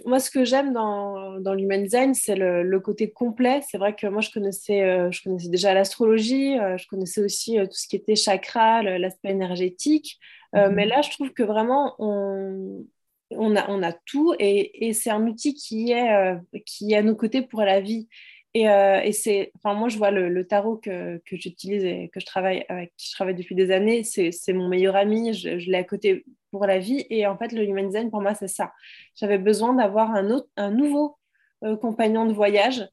[0.05, 3.61] moi ce que j'aime dans, dans l'human design, c'est le, côté complet.
[3.69, 7.87] C'est vrai que moi je connaissais, je connaissais déjà l'astrologie, je connaissais aussi tout ce
[7.87, 10.19] qui était chakra, l'aspect énergétique.
[10.53, 10.73] Mhm.
[10.73, 12.85] Mais là, je trouve que vraiment, on,
[13.29, 17.03] on a, on a, tout et, et c'est un outil qui est, qui est à
[17.03, 18.09] nos côtés pour la vie.
[18.53, 22.19] Et, euh, et c'est, enfin, moi, je vois le, tarot que, que j'utilise et que
[22.19, 25.71] je travaille avec, qui je travaille depuis des années, c'est, mon meilleur ami, je, je,
[25.71, 27.05] l'ai à côté pour la vie.
[27.09, 28.73] Et en fait, le human design, pour moi, c'est ça.
[29.15, 31.17] J'avais besoin d'avoir un, autre, un nouveau
[31.63, 32.85] euh, compagnon de voyage.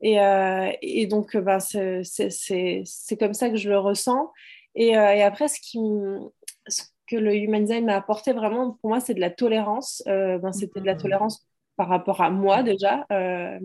[0.00, 4.32] Et, euh, et donc, ben, c'est comme ça que je le ressens.
[4.74, 5.78] Et, et après, ce, qui,
[6.68, 10.02] ce que le human design m'a apporté vraiment, pour moi, c'est de la tolérance.
[10.06, 10.98] ben, c'était de la mmh.
[10.98, 11.46] tolérance
[11.82, 13.58] par rapport à moi déjà, euh,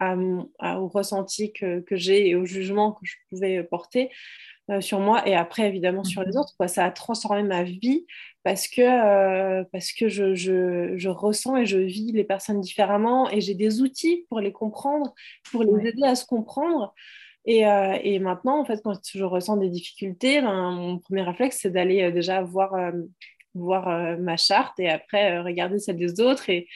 [0.00, 4.10] au ressenti que, j'ai et au jugement que je pouvais porter
[4.70, 6.38] euh, sur moi et après évidemment sur les mhm.
[6.38, 6.56] autres.
[6.56, 6.66] Quoi.
[6.66, 8.06] Ça a transformé ma vie
[8.42, 13.40] parce que, euh, parce que je, je, ressens et je vis les personnes différemment et
[13.40, 15.14] j'ai des outils pour les comprendre,
[15.52, 16.92] pour les aider à se comprendre.
[17.44, 21.70] Et, et, maintenant, en fait, quand je ressens des difficultés, ben, mon premier réflexe, c'est
[21.70, 22.74] d'aller déjà voir
[23.54, 26.68] voir ma charte et après regarder celle des autres et,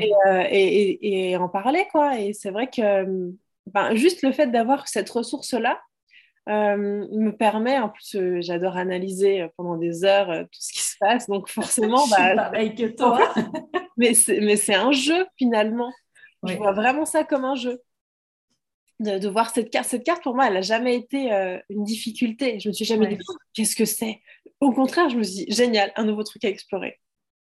[0.00, 1.84] et, et, en parler.
[1.92, 2.18] Quoi.
[2.18, 3.32] Et c'est vrai que
[3.66, 5.80] ben, juste le fait d'avoir cette ressource-là,
[6.48, 11.48] me permet, en plus j'adore analyser pendant des heures tout ce qui se passe, donc
[11.48, 13.32] forcément, bah, pareil que toi.
[13.96, 15.92] mais c'est un jeu finalement.
[16.44, 17.80] Je vois vraiment ça comme un jeu
[19.00, 19.88] de, voir cette carte.
[19.88, 22.58] Cette carte, pour moi, elle n'a jamais été euh, une difficulté.
[22.60, 23.18] Je me suis jamais dit,
[23.54, 24.20] qu'est-ce que c'est?
[24.60, 26.98] Au contraire, je me dit, génial, un nouveau truc à explorer.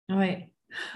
[0.10, 0.50] Ouais.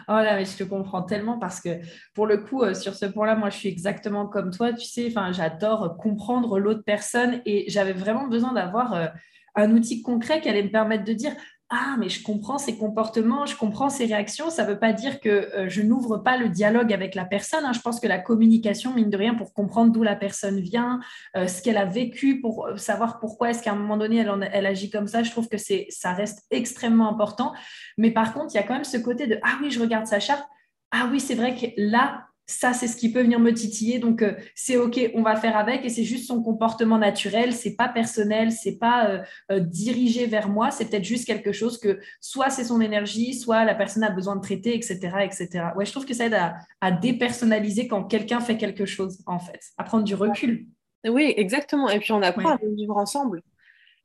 [0.08, 1.80] Oh je te comprends tellement parce que
[2.14, 4.74] pour le coup, euh, sur ce point-là, moi, je suis exactement comme toi.
[4.74, 9.08] Tu sais, j'adore comprendre l'autre personne et j'avais vraiment besoin d'avoir euh,
[9.56, 11.34] un outil concret qui allait me permettre de dire
[11.72, 14.50] ah, mais je comprends ses comportements, je comprends ses réactions.
[14.50, 17.64] Ça ne veut pas dire que euh, je n'ouvre pas le dialogue avec la personne.
[17.64, 17.74] Hein.
[17.74, 21.00] Je pense que la communication, mine de rien, pour comprendre d'où la personne vient,
[21.38, 24.50] euh, ce qu'elle a vécu, pour euh, savoir pourquoi est-ce qu'à un moment donné, elle,
[24.52, 25.58] elle, agit comme ça, je trouve que
[25.90, 27.54] ça reste extrêmement important.
[28.00, 30.08] Mais par contre, il y a quand même ce côté de Ah oui, je regarde
[30.08, 30.48] sa charte.
[30.90, 34.00] Ah oui, c'est vrai que là, ça, c'est ce qui peut venir me titiller.
[34.00, 35.86] Donc, euh, c'est OK, on va faire avec.
[35.86, 37.54] Et c'est juste son comportement naturel.
[37.54, 40.72] C'est pas personnel, c'est pas euh, euh, dirigé vers moi.
[40.72, 44.36] C'est peut-être juste quelque chose que soit c'est son énergie, soit la personne a besoin
[44.36, 44.98] de traiter, etc.
[45.22, 45.48] etc.
[45.76, 46.38] Ouais, je trouve que ça aide
[46.82, 50.66] à, dépersonnaliser quand quelqu'un fait quelque chose, en fait, à prendre du recul.
[51.08, 51.88] Oui, exactement.
[51.90, 53.44] Et puis, on apprend à vivre ensemble.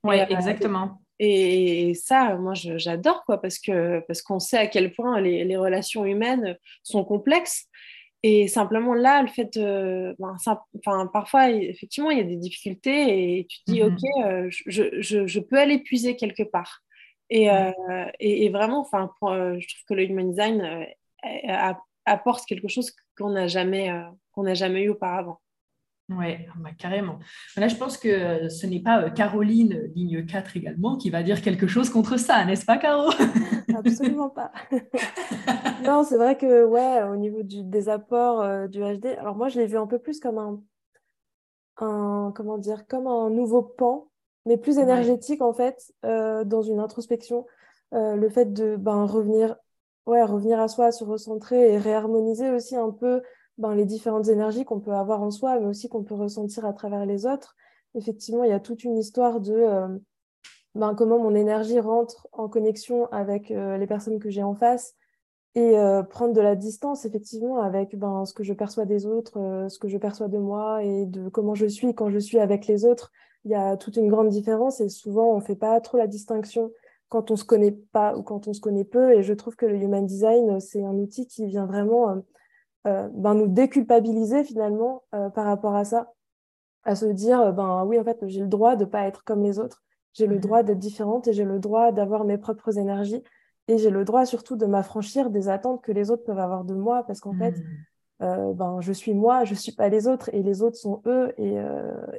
[0.02, 1.00] Oui, exactement.
[1.18, 5.56] Et ça, moi, j'adore, quoi, parce que parce qu'on sait à quel point les, les
[5.56, 7.68] relations humaines sont complexes
[8.26, 10.16] et simplement là, le fait de.
[10.18, 14.24] Ben, enfin, parfois, effectivement, il y a des difficultés et tu te dis, mmh OK,
[14.24, 16.82] euh, je, je, je, peux aller puiser quelque part.
[17.28, 17.70] Et, euh,
[18.20, 20.86] et, vraiment, enfin, euh, je trouve que le human design
[22.06, 23.92] apporte quelque chose qu'on n'a jamais,
[24.32, 25.42] qu'on n'a jamais eu auparavant.
[26.10, 27.18] Oui, ah bah, carrément.
[27.56, 31.66] Là, je pense que ce n'est pas Caroline, ligne 4 également, qui va dire quelque
[31.66, 33.10] chose contre ça, n'est-ce pas, Caro?
[33.74, 34.52] Absolument pas.
[35.84, 39.48] non, c'est vrai que, ouais, au niveau du, des apports euh, du HD, alors moi,
[39.48, 40.62] je l'ai vu un peu plus comme un,
[41.78, 44.08] un, comment dire, comme un nouveau pan,
[44.44, 47.46] mais plus énergétique, en fait, euh, dans une introspection.
[47.94, 49.56] Euh, le fait de ben, revenir,
[50.04, 53.22] ouais, revenir à soi, se recentrer et réharmoniser aussi un peu
[53.58, 56.72] ben, les différentes énergies qu'on peut avoir en soi, mais aussi qu'on peut ressentir à
[56.72, 57.54] travers les autres.
[57.94, 59.88] Effectivement, il y a toute une histoire de euh,
[60.74, 64.94] ben, comment mon énergie rentre en connexion avec euh, les personnes que j'ai en face
[65.54, 69.66] et euh, prendre de la distance, effectivement, avec ben, ce que je perçois des autres,
[69.68, 72.66] ce que je perçois de moi et de comment je suis quand je suis avec
[72.66, 73.12] les autres.
[73.44, 76.08] Il y a toute une grande différence et souvent, on ne fait pas trop la
[76.08, 76.72] distinction
[77.08, 79.12] quand on ne se connaît pas ou quand on se connaît peu.
[79.12, 82.16] Et je trouve que le Human Design, c'est un outil qui vient vraiment
[82.86, 86.12] ben, nous déculpabiliser finalement euh, par rapport à ça,
[86.82, 89.42] à se dire euh, ben oui en fait j'ai le droit de pas être comme
[89.42, 90.40] les autres, j'ai le mhm.
[90.40, 93.22] droit d'être différente et j'ai le droit d'avoir mes propres énergies
[93.68, 96.74] et j'ai le droit surtout de m'affranchir des attentes que les autres peuvent avoir de
[96.74, 97.54] moi parce qu'en fait
[98.20, 98.52] mhm.
[98.52, 101.56] ben, je suis moi, je suis pas les autres et les autres sont eux et,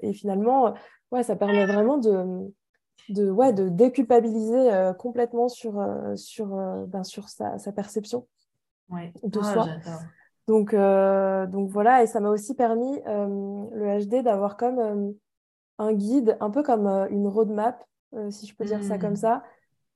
[0.01, 0.73] et finalement
[1.11, 2.51] ouais ça permet vraiment de
[3.09, 5.79] de ouais de déculpabiliser complètement sur
[6.15, 6.47] sur
[6.87, 8.25] ben, sur sa, sa perception
[8.89, 9.13] ouais.
[9.21, 9.67] de ah, soi
[10.47, 15.11] donc, euh, donc voilà, et ça m'a aussi permis, euh, le HD, d'avoir comme euh,
[15.79, 17.83] un guide, un peu comme une roadmap,
[18.29, 19.17] si je peux dire ça comme hmm.
[19.17, 19.43] ça,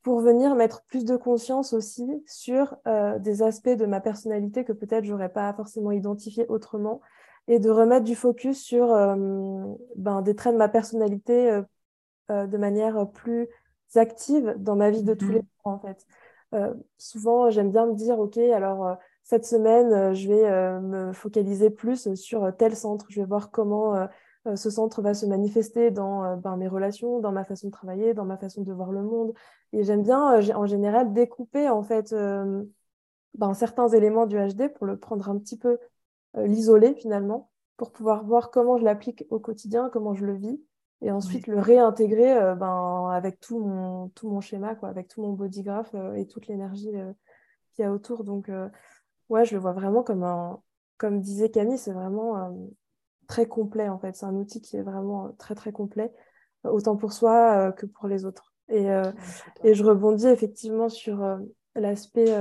[0.01, 2.75] pour venir mettre plus de conscience aussi sur
[3.19, 6.99] des aspects de ma personnalité que peut-être j'aurais pas forcément identifié autrement,
[7.47, 8.87] et de remettre du focus sur
[9.95, 11.61] ben, des traits de ma personnalité
[12.29, 13.47] de manière plus
[13.95, 15.47] active dans ma vie de tous les hmm.
[15.63, 16.05] jours, en fait.
[16.97, 18.97] souvent, j'aime bien me dire, OK, alors
[19.29, 23.05] cette semaine, euh, je vais euh, me focaliser plus sur euh, tel centre.
[23.09, 24.07] Je vais voir comment
[24.55, 28.25] ce centre va se manifester dans ben, mes relations, dans ma façon de travailler, dans
[28.25, 29.33] ma façon de voir le monde.
[29.73, 32.15] Et j'aime bien, en général, découper en fait
[33.35, 35.77] ben, certains éléments du HD pour le prendre un petit peu,
[36.35, 40.59] l'isoler finalement, pour pouvoir voir comment je l'applique au quotidien, comment je le vis,
[41.01, 45.33] et ensuite le réintégrer ben, avec tout mon, tout mon schéma, quoi, avec tout mon
[45.33, 46.93] bodygraph et toute l'énergie
[47.73, 48.23] qu'il y a autour.
[48.23, 48.49] Donc,
[49.29, 50.59] ouais, je le vois vraiment comme un,
[50.99, 52.49] comme disait Camille, c'est vraiment euh,
[53.27, 54.15] très complet en fait.
[54.15, 56.11] C'est un outil qui est vraiment euh, très très complet,
[56.63, 58.53] autant pour soi euh, que pour les autres.
[58.71, 58.87] Et,
[59.63, 61.27] et je rebondis effectivement sur
[61.73, 62.31] l'aspect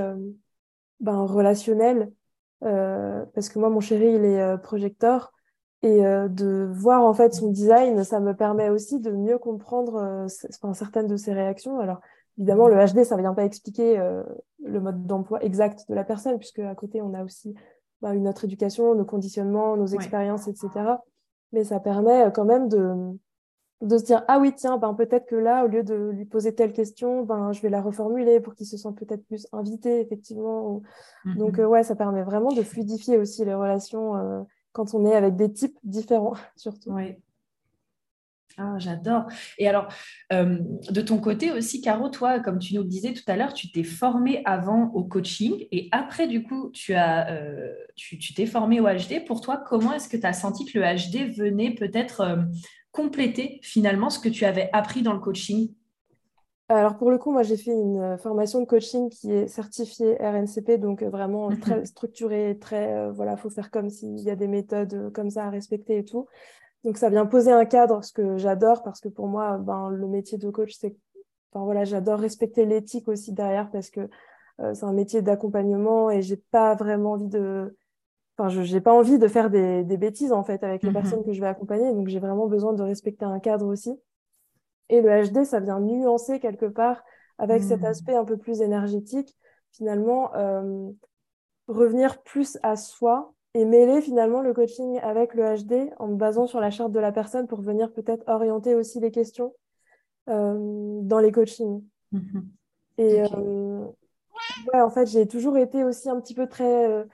[0.99, 2.11] ben, relationnel,
[2.59, 5.33] parce que moi, mon chéri, il est projecteur.
[5.81, 11.07] Et de voir en fait son design, ça me permet aussi de mieux comprendre certaines
[11.07, 11.79] de ses réactions.
[11.79, 11.99] Alors,
[12.39, 14.23] Évidemment, le HD, ça ne vient pas expliquer euh,
[14.63, 17.53] le mode d'emploi exact de la personne, puisque à côté, on a aussi
[18.01, 20.69] bah, une autre éducation, nos conditionnements, nos expériences, etc.
[21.51, 23.13] Mais ça permet euh, quand même de,
[23.81, 26.53] de se dire ah oui tiens ben peut-être que là au lieu de lui poser
[26.53, 30.81] telle question ben je vais la reformuler pour qu'il se sente peut-être plus invité effectivement
[31.37, 31.63] donc mhm.
[31.63, 34.41] euh, ouais ça permet vraiment de fluidifier aussi les relations euh,
[34.73, 37.15] quand on est avec des types différents surtout oui
[38.59, 39.25] ah, j'adore.
[39.57, 39.87] Et alors,
[40.33, 43.53] euh, de ton côté aussi, Caro, toi, comme tu nous le disais tout à l'heure,
[43.53, 47.27] tu t'es formée avant au coaching et après, du coup, tu as,
[47.95, 49.25] tu t'es formée au HD.
[49.25, 52.37] Pour toi, comment est-ce que tu as senti que le HD venait peut-être
[52.91, 55.73] compléter finalement ce que tu avais appris dans le coaching?
[56.71, 60.17] Alors pour le coup, moi j'ai fait une euh, formation de coaching qui est certifiée
[60.19, 61.59] RNCP, donc euh, vraiment mhm.
[61.59, 65.45] très structurée, très euh, voilà, faut faire comme s'il y a des méthodes comme ça
[65.45, 66.27] à respecter et tout.
[66.83, 70.07] Donc ça vient poser un cadre, ce que j'adore parce que pour moi, ben, le
[70.07, 70.95] métier de coach, c'est,
[71.51, 74.09] enfin voilà, j'adore respecter l'éthique aussi derrière parce que
[74.73, 77.77] c'est un métier d'accompagnement et j'ai pas vraiment envie de,
[78.37, 80.95] enfin je n'ai pas envie de faire des, bêtises en fait avec les mhm.
[80.95, 83.97] personnes que je vais accompagner, donc j'ai vraiment besoin de respecter un cadre aussi.
[84.89, 87.03] Et le HD, ça vient nuancer quelque part
[87.37, 87.85] avec cet hmm.
[87.85, 89.35] aspect un peu plus énergétique,
[89.71, 90.89] finalement, euh,
[91.67, 96.47] revenir plus à soi et mêler finalement le coaching avec le HD en me basant
[96.47, 99.53] sur la charte de la personne pour venir peut-être orienter aussi les questions
[100.29, 101.83] euh, dans les coachings.
[102.11, 102.41] Hmm.
[102.97, 103.85] Et euh,
[104.73, 107.05] ouais, en fait, j'ai toujours été aussi un petit peu très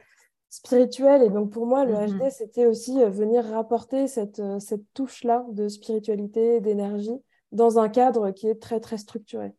[0.49, 2.29] spirituelle et donc pour moi, le HD, hmm.
[2.31, 7.19] c'était aussi venir rapporter cette, cette touche-là de spiritualité, d'énergie
[7.51, 9.53] dans un cadre qui est très, très structuré.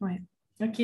[0.00, 0.22] Ouais,
[0.62, 0.82] ok.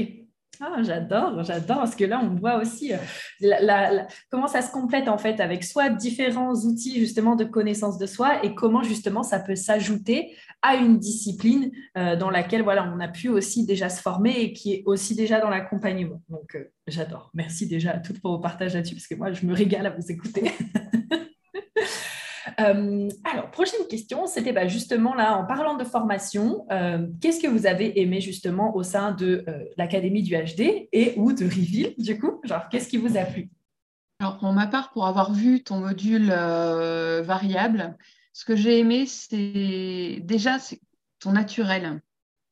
[0.60, 5.18] Ah, j'adore, j'adore, parce que là, on voit aussi euh, comment ça se complète en
[5.18, 9.56] fait avec soit différents outils justement de connaissance de soi et comment justement ça peut
[9.56, 14.40] s'ajouter à une discipline euh, dans laquelle voilà, on a pu aussi déjà se former
[14.40, 16.22] et qui est aussi déjà dans l'accompagnement.
[16.28, 17.30] Donc, euh, j'adore.
[17.34, 19.90] Merci déjà à toutes pour vos partages là-dessus, parce que moi, je me régale à
[19.90, 20.50] vous écouter.
[22.60, 27.48] Euh, alors, prochaine question, c'était bah, justement là, en parlant de formation, euh, qu'est-ce que
[27.48, 31.94] vous avez aimé justement au sein de euh, l'Académie du HD et ou de Reveal,
[31.98, 32.40] du coup?
[32.44, 33.50] Genre, qu'est-ce qui vous a plu?
[34.20, 37.96] Alors, pour ma part, pour avoir vu ton module variable,
[38.32, 40.58] ce que j'ai aimé, c'est déjà
[41.20, 42.00] ton naturel.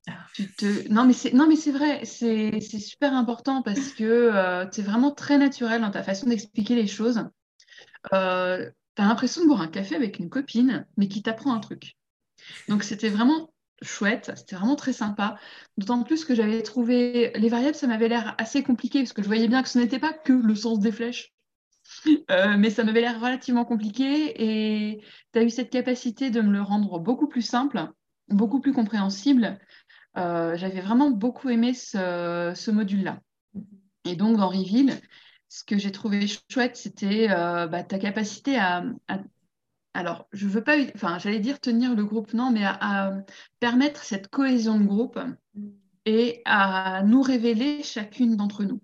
[0.08, 0.12] Ah.
[0.90, 5.12] Non, mais c'est, non, mais c'est vrai, c'est, super important parce que tu es vraiment
[5.12, 7.24] très naturel dans ta façon d'expliquer les choses.
[8.12, 11.60] Euh, tu as l'impression de boire un café avec une copine, mais qui t'apprend un
[11.60, 11.96] truc.
[12.68, 13.52] Donc c'était vraiment
[13.82, 15.36] chouette, c'était vraiment très sympa.
[15.76, 19.26] D'autant plus que j'avais trouvé les variables, ça m'avait l'air assez compliqué parce que je
[19.26, 21.32] voyais bien que ce n'était pas que le sens des flèches.
[22.30, 25.02] Euh, mais ça m'avait l'air relativement compliqué et
[25.32, 27.88] tu as eu cette capacité de me le rendre beaucoup plus simple,
[28.28, 29.58] beaucoup plus compréhensible.
[30.16, 33.20] Euh, j'avais vraiment beaucoup aimé ce, ce module-là.
[34.04, 35.00] Et donc dans Reveal,
[35.52, 38.84] ce que j'ai trouvé chouette, c'était euh, bah, ta capacité à,
[39.92, 43.12] alors, je veux pas, enfin, j'allais dire tenir le groupe, non, mais à,
[43.60, 45.20] permettre cette cohésion de groupe
[46.06, 48.80] et à nous révéler chacune d'entre nous.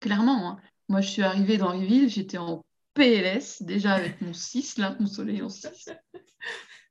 [0.00, 0.60] Clairement, hein.
[0.88, 5.06] moi, je suis arrivée dans Reveal, j'étais en PLS, déjà avec mon 6, là, mon
[5.06, 5.90] soleil en 6.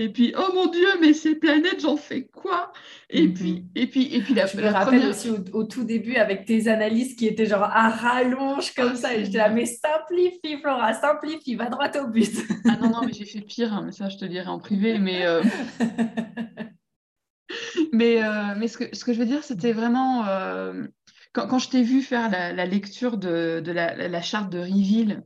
[0.00, 2.72] Et puis, oh mon Dieu, mais ces planètes, j'en fais quoi?
[3.10, 3.34] Et, mhm.
[3.34, 6.68] puis, et puis, et puis, la, Je me rappelle aussi au, tout début avec tes
[6.68, 9.14] analyses qui étaient genre à rallonge comme ça.
[9.14, 12.32] Et j'étais là, mais simplifie, Flora, simplifie, va droit au but.
[12.64, 14.98] ah non, non, mais j'ai fait pire, hein, mais ça, je te dirai en privé.
[14.98, 15.42] Mais, euh,
[17.92, 20.26] mais, euh, mais ce, que, ce que je veux dire, c'était vraiment.
[20.26, 20.86] Euh,
[21.34, 24.60] quand, quand, je t'ai vu faire la, la lecture de, de la, la, charte de
[24.60, 25.24] Riville,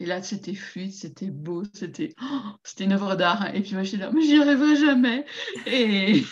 [0.00, 3.54] et là, c'était fluide, c'était beau, c'était oh, c'était une œuvre d'art.
[3.54, 5.26] Et puis moi, je suis là, mais j'y arriverai jamais.
[5.66, 6.24] Et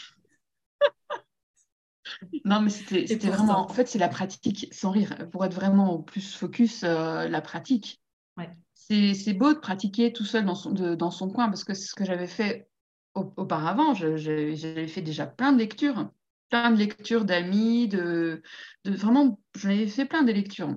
[2.47, 3.61] non, mais c'était vraiment.
[3.61, 5.29] En fait, c'est la pratique, sans rire.
[5.31, 8.01] Pour être vraiment plus focus, euh, la pratique.
[8.39, 8.51] Ouais.
[8.73, 11.95] C'est beau de pratiquer tout seul dans son, dans son coin, parce que c'est ce
[11.95, 12.71] que j'avais fait
[13.15, 13.93] auparavant.
[13.93, 16.11] J'avais fait déjà plein de lectures,
[16.49, 18.41] plein de lectures d'amis, de,
[18.85, 20.75] de, vraiment, j'avais fait plein de lectures.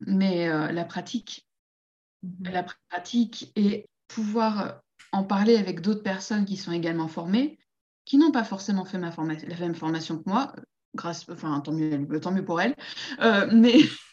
[0.00, 1.46] Mais euh, la pratique,
[2.22, 2.52] Mhm.
[2.52, 4.82] la pratique et pouvoir
[5.12, 7.58] en parler avec d'autres personnes qui sont également formées,
[8.04, 10.52] qui n'ont pas forcément fait ma la même formation que moi,
[10.94, 12.76] grâce, enfin tant mieux, tant mieux pour elles,
[13.20, 13.74] euh, mais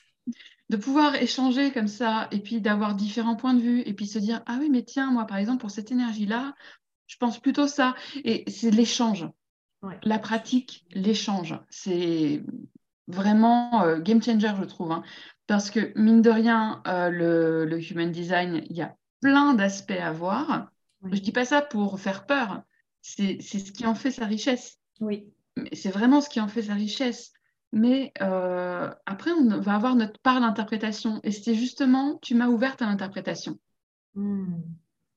[0.69, 4.19] de pouvoir échanger comme ça et puis d'avoir différents points de vue et puis se
[4.19, 6.53] dire ah oui mais tiens moi par exemple pour cette énergie là
[7.07, 9.29] je pense plutôt ça et c'est l'échange
[10.03, 12.43] la pratique l'échange c'est
[13.07, 15.03] vraiment euh, game changer je trouve hein.
[15.47, 20.11] Parce que, mine de rien, euh, le, human design, il y a plein d'aspects à
[20.11, 20.71] voir.
[21.03, 22.63] Je ne dis pas ça pour faire peur,
[23.01, 24.79] c'est ce qui en fait sa richesse.
[24.99, 25.31] Oui.
[25.71, 27.31] C'est vraiment ce qui en fait sa richesse.
[27.71, 31.19] Mais euh, après, on va avoir notre part d'interprétation.
[31.23, 33.57] Et c'est justement, tu m'as ouverte à l'interprétation.
[34.15, 34.61] Hmm.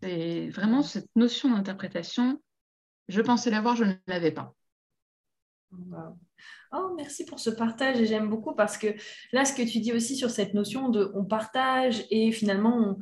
[0.02, 2.40] C'est vraiment cette notion d'interprétation
[3.08, 4.54] Je pensais l'avoir, je ne l'avais pas.
[6.72, 8.88] Oh, merci pour ce partage et j'aime beaucoup parce que
[9.32, 12.96] là, ce que tu dis aussi sur cette notion de on partage et finalement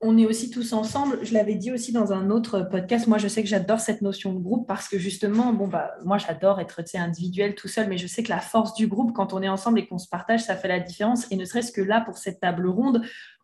[0.00, 1.18] on, est aussi tous ensemble.
[1.22, 3.06] Je l'avais dit aussi dans un autre podcast.
[3.06, 6.18] Moi, je sais que j'adore cette notion de groupe parce que justement, bon, bah, moi,
[6.18, 9.42] j'adore être individuel tout seul, mais je sais que la force du groupe, quand on
[9.42, 11.30] est ensemble et qu'on se partage, ça fait la différence.
[11.32, 13.02] Et ne serait-ce que là, pour cette table ronde,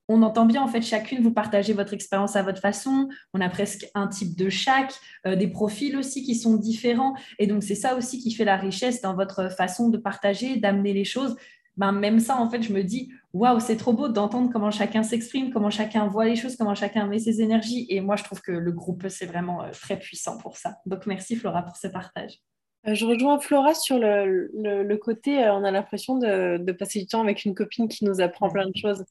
[0.09, 3.09] on entend bien, en fait, chacune, vous partagez votre expérience à votre façon.
[3.33, 4.93] On a presque un type de chaque,
[5.27, 7.15] euh, des profils aussi qui sont différents.
[7.39, 10.93] Et donc, c'est ça aussi qui fait la richesse dans votre façon de partager, d'amener
[10.93, 11.37] les choses.
[11.77, 15.03] Ben, même ça, en fait, je me dis, waouh, c'est trop beau d'entendre comment chacun
[15.03, 17.87] s'exprime, comment chacun voit les choses, comment chacun met ses énergies.
[17.89, 20.77] Et moi, je trouve que le groupe, c'est vraiment euh, très puissant pour ça.
[20.85, 22.41] Donc, merci Flora pour ce partage.
[22.87, 27.45] Euh, je rejoins Flora sur le, côté, on a l'impression de, passer du temps avec
[27.45, 29.05] une copine qui nous apprend plein de choses.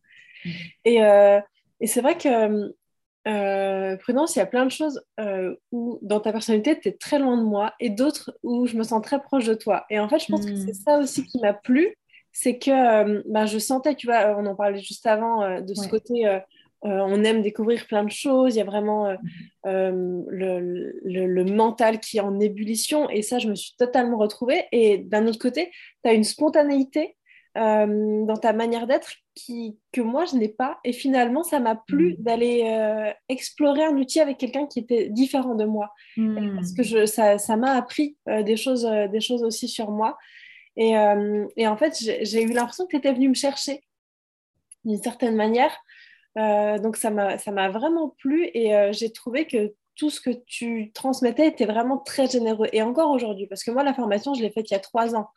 [0.86, 1.00] Et,
[1.88, 2.74] c'est vrai que
[3.98, 5.04] Prudence, il y a plein de choses
[5.72, 8.84] où dans ta personnalité, tu es très loin de moi et d'autres où je me
[8.84, 9.86] sens très proche de toi.
[9.90, 10.66] Et en fait, je pense que hmm.
[10.66, 11.98] c'est ça aussi qui m'a plu
[12.34, 15.74] c'est que euh, bah, je sentais, tu vois, on en parlait juste avant, euh, de
[15.76, 16.40] ce côté, euh,
[16.82, 19.16] on aime découvrir plein de choses, il y a vraiment
[19.64, 24.66] le, mental qui est en ébullition, et ça, je me suis totalement retrouvée.
[24.74, 25.72] Et d'un autre côté,
[26.04, 27.16] tu as une spontanéité
[27.56, 30.80] dans ta manière d'être qui, que moi, je n'ai pas.
[30.84, 32.24] Et finalement, ça m'a plu mm.
[32.24, 35.94] d'aller explorer un outil avec quelqu'un qui était différent de moi.
[36.18, 36.56] Mm.
[36.56, 40.18] Parce que je, ça m'a appris des, choses, des choses aussi sur moi.
[40.80, 43.84] Euh, et, en fait, j'ai eu l'impression que tu étais venu me chercher
[44.84, 45.76] d'une certaine manière.
[46.38, 50.92] Euh, donc, ça m'a vraiment plu et euh, j'ai trouvé que tout ce que tu
[50.94, 52.68] transmettais était vraiment très généreux.
[52.74, 55.16] Et encore aujourd'hui, parce que moi, la formation, je l'ai faite il y a trois
[55.16, 55.30] ans.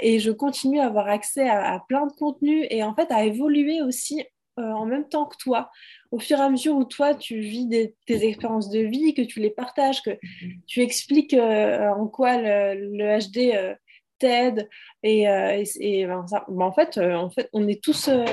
[0.00, 3.82] Et, je continue à avoir accès à, plein de contenus et en fait à évoluer
[3.82, 4.24] aussi
[4.56, 5.70] en même temps que toi.
[6.10, 7.68] Au fur et à mesure où toi, tu vis
[8.06, 10.60] tes expériences de vie, que tu les partages, que mm-hmm.
[10.66, 13.76] tu expliques en quoi le HD
[14.18, 14.68] TED.
[15.02, 18.24] Et, euh, ben, ben, en, fait, euh, en fait, on est tous, euh,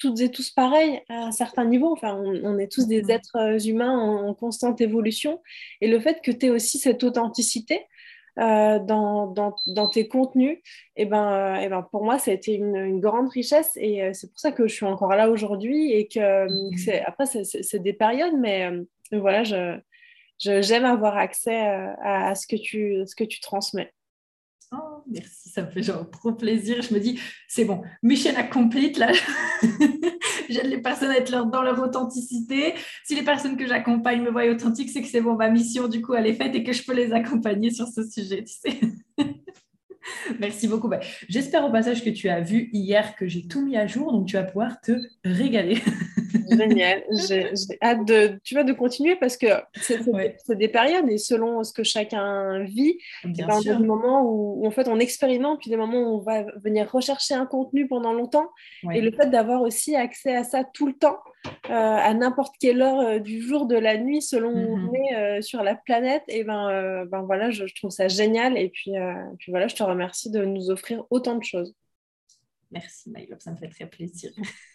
[0.00, 1.92] toutes et tous pareils à un certain niveau.
[1.92, 3.12] Enfin, on, est tous des mm-hmm.
[3.12, 5.40] êtres humains en, constante évolution.
[5.80, 7.86] Et le fait que tu aies aussi cette authenticité,
[8.36, 10.58] dans, dans, dans, tes contenus,
[10.96, 14.14] et eh ben, et ben pour moi, ça a été une, une grande richesse et
[14.14, 17.02] c'est pour ça que je suis encore là aujourd'hui et que, mm-hmm.
[17.04, 18.70] après, c'est des périodes, mais
[19.12, 19.78] voilà, je,
[20.38, 23.92] j'aime avoir accès à, à, ce que tu, ce que tu transmets.
[25.10, 26.82] Merci, ça me fait genre trop plaisir.
[26.82, 27.18] Je me dis,
[27.48, 28.92] c'est bon, mission accomplie.
[28.92, 29.10] Là,
[30.48, 32.74] j'aide les personnes à être dans leur authenticité.
[33.04, 36.00] Si les personnes que j'accompagne me voient authentiques, c'est que c'est bon, ma mission, du
[36.00, 38.80] coup, elle est faite et que je peux les accompagner sur ce sujet, tu sais.
[40.38, 40.88] Merci beaucoup.
[40.88, 44.12] Bah, j'espère au passage que tu as vu hier que j'ai tout mis à jour,
[44.12, 44.92] donc tu vas pouvoir te
[45.24, 45.82] régaler.
[46.50, 47.04] Génial.
[47.28, 49.46] J'ai hâte de, tu vois, de continuer parce que
[49.80, 54.70] c'est des périodes et selon ce que chacun vit, y a des moments où, en
[54.70, 58.50] fait on expérimente, puis des moments où on va venir rechercher un contenu pendant longtemps.
[58.92, 62.82] Et le fait d'avoir aussi accès à ça tout le temps, euh, à n'importe quelle
[62.82, 64.96] heure euh, du jour, de la nuit, selon où on mm-hmm.
[64.96, 68.58] est euh, sur la planète, et ben, ben voilà, je, trouve ça génial.
[68.58, 68.92] Et puis,
[69.38, 71.74] puis voilà, je te remercie de nous offrir autant de choses.
[72.70, 74.30] Merci, Maïlop, ça me fait très plaisir.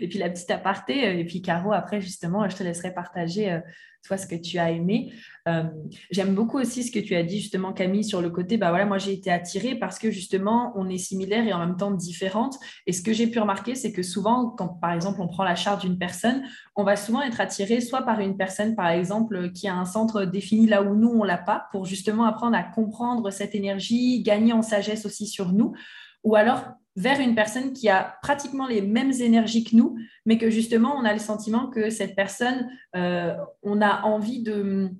[0.00, 3.50] Et puis la petite aparté, euh, et puis Caro, après justement, je te laisserai partager
[3.50, 3.60] euh,
[4.06, 5.12] toi ce que tu as aimé.
[5.48, 5.64] Euh,
[6.10, 8.84] j'aime beaucoup aussi ce que tu as dit justement Camille sur le côté, bah voilà,
[8.84, 12.58] moi j'ai été attirée parce que justement on est similaires et en même temps différentes.
[12.86, 15.54] Et ce que j'ai pu remarquer, c'est que souvent, quand par exemple on prend la
[15.54, 16.42] charte d'une personne,
[16.74, 20.24] on va souvent être attiré soit par une personne par exemple qui a un centre
[20.24, 24.52] défini là où nous on l'a pas, pour justement apprendre à comprendre cette énergie, gagner
[24.52, 25.74] en sagesse aussi sur nous,
[26.24, 26.64] ou alors
[26.96, 31.04] vers une personne qui a pratiquement les mêmes énergies que nous, mais que justement, on
[31.04, 34.90] a le sentiment que cette personne, euh, on a envie de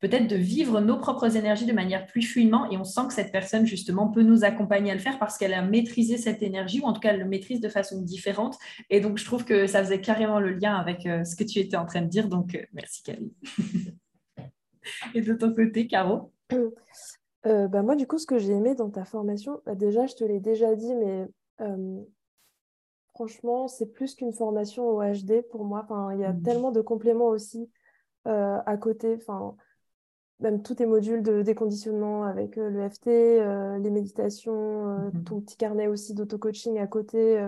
[0.00, 3.32] peut-être de vivre nos propres énergies de manière plus fluidement et on sent que cette
[3.32, 6.84] personne justement peut nous accompagner à le faire parce qu'elle a maîtrisé cette énergie ou
[6.84, 8.56] en tout cas elle le maîtrise de façon différente.
[8.90, 11.58] Et donc je trouve que ça faisait carrément le lien avec euh, ce que tu
[11.58, 12.28] étais en train de dire.
[12.28, 13.34] Donc euh, merci Camille.
[15.14, 16.32] Et de ton côté Caro?
[17.44, 20.24] Bah moi, du coup, ce que j'ai aimé dans ta formation, bah, déjà, je te
[20.24, 21.26] l'ai déjà dit, mais
[23.14, 25.80] franchement, c'est plus qu'une formation au HD pour moi.
[25.84, 26.42] Enfin, il y a mmh.
[26.42, 27.70] tellement de compléments aussi
[28.24, 29.14] à côté.
[29.16, 29.56] Enfin,
[30.40, 33.06] même tous tes modules de déconditionnement avec le FT,
[33.80, 37.44] les méditations, mmh ton petit carnet aussi d'auto-coaching à côté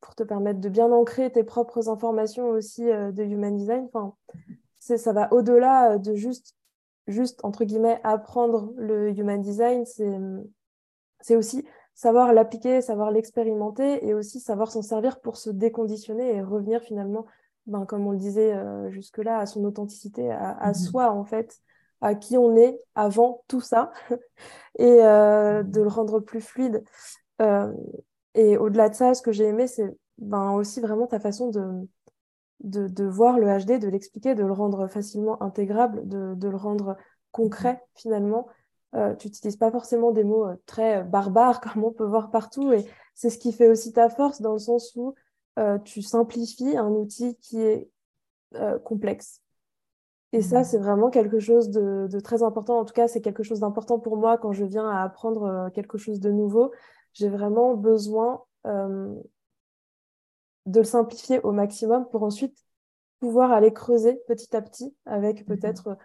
[0.00, 3.88] pour te permettre de bien ancrer tes propres informations aussi de Human Design.
[3.92, 4.14] Enfin,
[4.78, 6.54] ça va au-delà de juste,
[7.06, 9.84] juste, entre guillemets, apprendre le Human Design.
[11.22, 16.42] C'est aussi savoir l'appliquer, savoir l'expérimenter et aussi savoir s'en servir pour se déconditionner et
[16.42, 17.26] revenir finalement,
[17.66, 20.74] ben, comme on le disait euh, jusque-là, à son authenticité, à, mhm.
[20.74, 21.60] soi en fait,
[22.00, 23.92] à qui on est avant tout ça
[24.78, 26.84] et de le rendre plus fluide.
[28.34, 31.88] et au-delà de ça, ce que j'ai aimé, c'est ben, aussi vraiment ta façon de,
[32.64, 36.96] de, voir le HD, de l'expliquer, de le rendre facilement intégrable, de, le rendre
[37.32, 38.46] concret finalement.
[38.94, 42.30] Euh, tu n'utilises pas forcément des mots euh, très euh, barbares comme on peut voir
[42.30, 42.84] partout et
[43.14, 45.14] c'est ce qui fait aussi ta force dans le sens où
[45.84, 47.88] tu simplifies un outil qui est
[48.82, 49.40] complexe.
[50.32, 50.64] Et ça, mmh.
[50.64, 52.80] c'est vraiment quelque chose de, de, très important.
[52.80, 55.96] En tout cas, c'est quelque chose d'important pour moi quand je viens à apprendre quelque
[55.96, 56.72] chose de nouveau.
[57.12, 59.22] J'ai vraiment besoin de
[60.66, 62.58] le simplifier au maximum pour ensuite
[63.20, 65.56] pouvoir aller creuser petit à petit avec mhm.
[65.56, 65.96] peut-être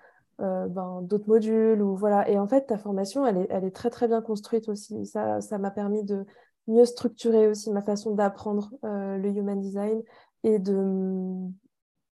[0.42, 2.30] euh, ben, d'autres modules ou voilà.
[2.30, 5.06] Et en fait, ta formation, elle est, elle est très très bien construite aussi.
[5.06, 6.26] Ça, ça m'a permis de
[6.68, 10.02] mieux structurer aussi ma façon d'apprendre euh, le human design
[10.44, 11.34] et de,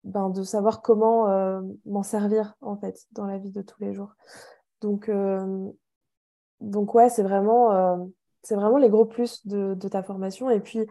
[0.04, 3.94] ben, de savoir comment euh, m'en servir en fait dans la vie de tous les
[3.94, 4.16] jours.
[4.82, 5.10] Donc,
[6.62, 8.10] donc ouais, c'est vraiment,
[8.44, 10.50] c'est vraiment les gros plus de, de ta formation.
[10.50, 10.86] Et puis,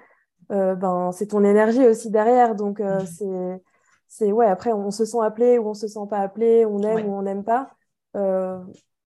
[0.49, 2.55] ben, c'est ton énergie aussi derrière.
[2.57, 3.07] Donc, mhm.
[3.07, 3.62] c'est,
[4.09, 7.09] c'est, ouais, après, on se sent appelé ou on se sent pas appelé, on aime
[7.09, 7.71] ou on n'aime pas.
[8.17, 8.59] Euh,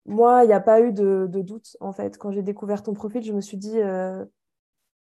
[0.06, 2.18] moi, il n'y a pas eu de, de, doute, en fait.
[2.18, 3.80] Quand j'ai découvert ton profil, je me suis dit,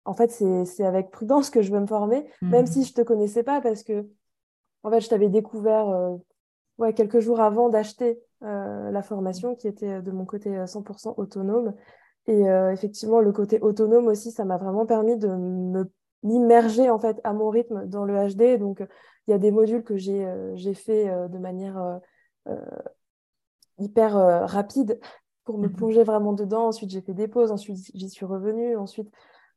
[0.05, 2.67] en fait, c'est, avec prudence que je veux me former, même mhm.
[2.67, 4.07] si je te connaissais pas, parce que,
[4.83, 5.87] en fait, je t'avais découvert
[6.77, 11.73] ouais, quelques jours avant d'acheter la formation, qui était de mon côté 100% autonome.
[12.27, 15.89] Et effectivement, le côté autonome aussi, ça m'a vraiment permis de me
[16.23, 18.59] m'immerger en fait à mon rythme dans le HD.
[18.59, 18.83] Donc,
[19.27, 21.99] il y a des modules que j'ai euh, j'ai fait euh, de manière
[22.47, 22.55] euh,
[23.79, 24.13] hyper
[24.47, 24.99] rapide
[25.43, 25.75] pour me mhm.
[25.75, 26.67] plonger vraiment dedans.
[26.67, 27.51] Ensuite, j'ai fait des pauses.
[27.51, 28.77] Ensuite, j'y suis revenue.
[28.77, 29.09] Ensuite,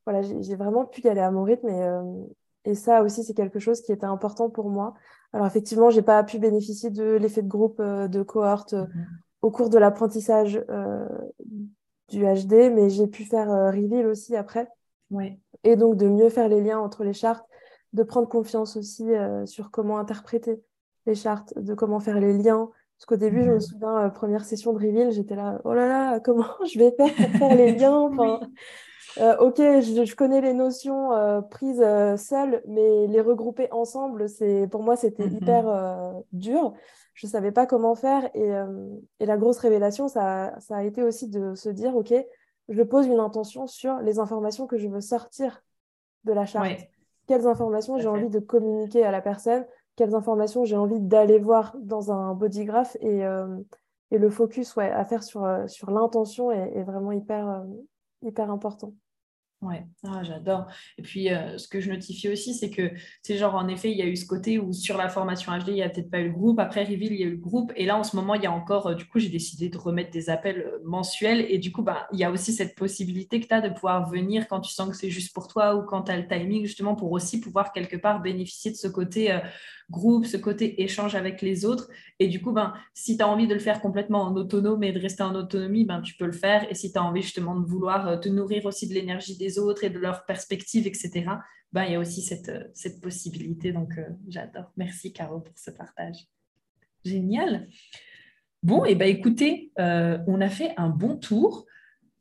[0.06, 1.68] voilà, j'ai vraiment pu y aller à mon rythme.
[1.68, 4.94] Et, et ça aussi, c'est quelque chose qui était important pour moi.
[5.32, 9.06] Alors, effectivement, j'ai pas pu bénéficier de l'effet de groupe, de cohorte mhm.
[9.42, 10.64] au cours de l'apprentissage
[12.08, 14.68] du HD, mais j'ai pu faire reveal aussi après.
[15.14, 15.38] Ouais.
[15.62, 17.46] Et donc de mieux faire les liens entre les chartes,
[17.92, 20.60] de prendre confiance aussi euh, sur comment interpréter
[21.06, 22.70] les chartes, de comment faire les liens.
[22.98, 23.60] Parce qu'au début, je me mhm.
[23.60, 27.14] souviens, euh, première session de reveal, j'étais là, oh là là, comment je vais faire
[27.14, 27.92] pour faire les liens?
[28.12, 28.40] Enfin,
[29.18, 31.10] euh, Ok, je, connais les notions
[31.50, 31.84] prises
[32.16, 34.26] seules, mais les regrouper ensemble,
[34.70, 35.36] pour moi, c'était mhm.
[35.36, 36.74] hyper dur.
[37.14, 38.28] Je ne savais pas comment faire.
[38.34, 38.50] Et,
[39.20, 42.12] et la grosse révélation, ça, ça, a été aussi de se dire, ok,
[42.68, 45.62] je pose une intention sur les informations que je veux sortir
[46.24, 46.88] de la charte.
[47.26, 49.64] Quelles informations j'ai envie de communiquer à la personne,
[49.96, 52.96] quelles informations j'ai envie d'aller voir dans un bodygraph?
[53.00, 53.58] Et, euh,
[54.10, 57.64] et le focus ouais, à faire sur, euh, sur l'intention est, vraiment hyper, euh,
[58.22, 58.92] hyper important.
[59.64, 60.66] Ouais, ah, j'adore.
[60.98, 62.90] Et puis, euh, ce que je notifie aussi, c'est que,
[63.22, 65.68] c'est genre, en effet, il y a eu ce côté où sur la formation HD,
[65.68, 66.60] il n'y a peut-être pas eu le groupe.
[66.60, 67.72] Après Reveal, il y a eu le groupe.
[67.74, 69.78] Et là, en ce moment, il y a encore, euh, du coup, j'ai décidé de
[69.78, 71.46] remettre des appels euh, mensuels.
[71.48, 74.10] Et du coup, bah, il y a aussi cette possibilité que tu as de pouvoir
[74.10, 76.66] venir quand tu sens que c'est juste pour toi ou quand tu as le timing,
[76.66, 79.40] justement, pour aussi pouvoir quelque part bénéficier de ce côté
[79.90, 81.88] groupe, ce côté échange avec les autres.
[82.18, 84.92] Et du coup, ben, si tu as envie de le faire complètement en autonome et
[84.92, 86.70] de rester en autonomie, ben, tu peux le faire.
[86.70, 89.84] Et si tu as envie justement de vouloir te nourrir aussi de l'énergie des autres
[89.84, 91.26] et de leurs perspectives, etc.,
[91.72, 93.72] ben, il y a aussi cette, euh, cette possibilité.
[93.72, 94.70] Donc, euh, j'adore.
[94.76, 96.28] Merci, Caro, pour ce partage.
[97.04, 97.68] Génial.
[98.62, 101.66] Bon, et eh ben, écoutez, on a fait un bon tour.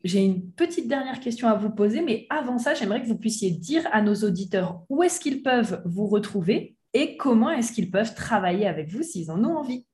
[0.03, 3.51] J'ai une petite dernière question à vous poser, mais avant ça, j'aimerais que vous puissiez
[3.51, 8.13] dire à nos auditeurs où est-ce qu'ils peuvent vous retrouver et comment est-ce qu'ils peuvent
[8.13, 9.85] travailler avec vous s'ils en ont envie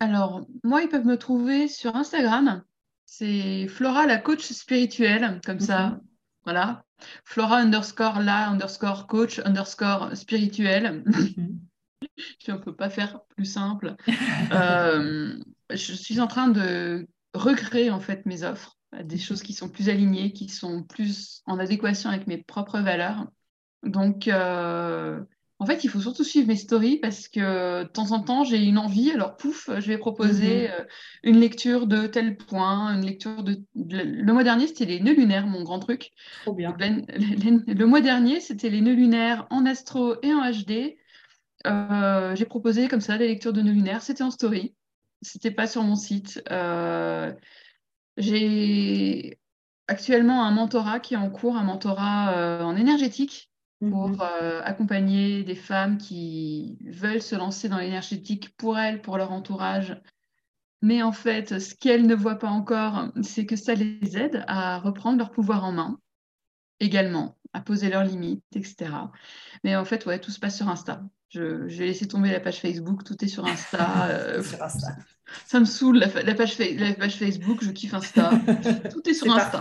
[0.00, 2.62] Alors, moi, ils peuvent me trouver sur Instagram.
[3.06, 6.00] C'est Flora, la coach spirituelle, comme ça.
[6.44, 6.84] Voilà.
[7.24, 11.02] Flora underscore la underscore coach underscore spirituelle.
[11.06, 11.60] Mhm.
[12.48, 13.96] on ne peut pas faire plus simple.
[14.52, 15.38] Euh,
[15.70, 19.88] je suis en train de recréer en fait mes offres, des choses qui sont plus
[19.88, 23.26] alignées, qui sont plus en adéquation avec mes propres valeurs.
[23.82, 25.20] Donc, euh,
[25.60, 28.62] en fait, il faut surtout suivre mes stories parce que de temps en temps, j'ai
[28.62, 29.12] une envie.
[29.12, 30.74] Alors, pouf, je vais proposer mhm.
[30.80, 30.84] euh,
[31.22, 33.62] une lecture de tel point, une lecture de.
[33.74, 36.10] Le mois dernier, c'était les nœuds lunaires, mon grand truc.
[36.42, 36.76] Trop bien.
[36.78, 40.96] Le, mois dernier, c'était les nœuds lunaires en astro et en HD.
[41.66, 44.02] Euh, j'ai proposé comme ça des lectures de nœuds lunaires.
[44.02, 44.74] C'était en story.
[45.22, 46.42] C'était pas sur mon site.
[46.50, 47.32] Euh,
[48.16, 49.38] j'ai
[49.86, 53.50] actuellement un mentorat qui est en cours, un mentorat en énergétique
[53.90, 54.18] pour mhm.
[54.20, 60.00] euh, accompagner des femmes qui veulent se lancer dans l'énergétique pour elles, pour leur entourage.
[60.82, 64.78] Mais en fait, ce qu'elles ne voient pas encore, c'est que ça les aide à
[64.78, 65.98] reprendre leur pouvoir en main.
[66.80, 68.90] également, à poser leurs limites, etc.
[69.62, 71.02] Mais en fait, ouais, tout se passe sur Insta.
[71.30, 74.08] Je, j'ai laissé tomber la page Facebook, tout est sur Insta.
[74.10, 74.42] Euh,
[75.46, 78.30] ça me saoule, la, page, la, page, Facebook, je kiffe Insta.
[78.90, 79.60] Tout est sur Insta.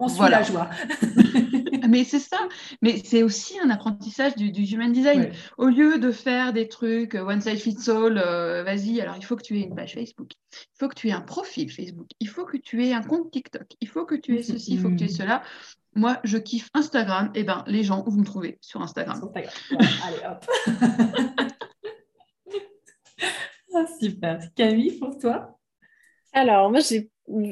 [0.00, 0.70] On suit la joie.
[1.88, 2.38] mais c'est ça.
[2.82, 5.32] Mais c'est aussi un apprentissage du, human design.
[5.56, 9.24] Au lieu de faire des trucs euh, one size fits all, euh, vas-y, alors il
[9.24, 10.32] faut que tu aies une page Facebook.
[10.52, 12.08] Il faut que tu aies un profil Facebook.
[12.20, 13.66] Il faut que tu aies un compte TikTok.
[13.80, 15.42] Il faut que tu aies ceci, il faut que tu aies cela.
[15.94, 17.30] Moi, je kiffe Instagram.
[17.34, 19.20] Et eh ben, les gens, où vous me trouvez Sur Instagram.
[19.34, 20.46] allez, hop.
[23.74, 24.40] Ah, super.
[24.56, 25.58] Camille, pour toi?
[26.32, 27.10] Alors, moi, j'ai,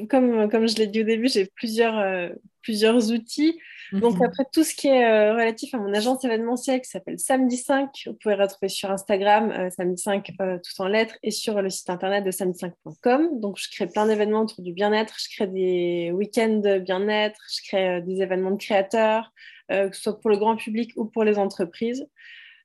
[0.08, 2.28] comme, comme je l'ai dit au début, j'ai plusieurs, euh,
[2.62, 3.58] plusieurs outils.
[3.92, 4.24] Donc, mhm.
[4.24, 7.90] après, tout ce qui est euh, relatif à mon agence événementielle qui s'appelle Samedi 5,
[8.06, 11.88] vous pouvez retrouver sur Instagram, euh, Samedi 5 tout en lettres, et sur le site
[11.90, 13.40] internet de samedi5.com.
[13.40, 15.16] Donc, je crée plein d'événements autour du bien-être.
[15.18, 17.40] Je crée des week-ends de bien-être.
[17.54, 19.32] Je crée des événements de créateurs,
[19.68, 22.06] que ce soit pour le grand public ou pour les entreprises.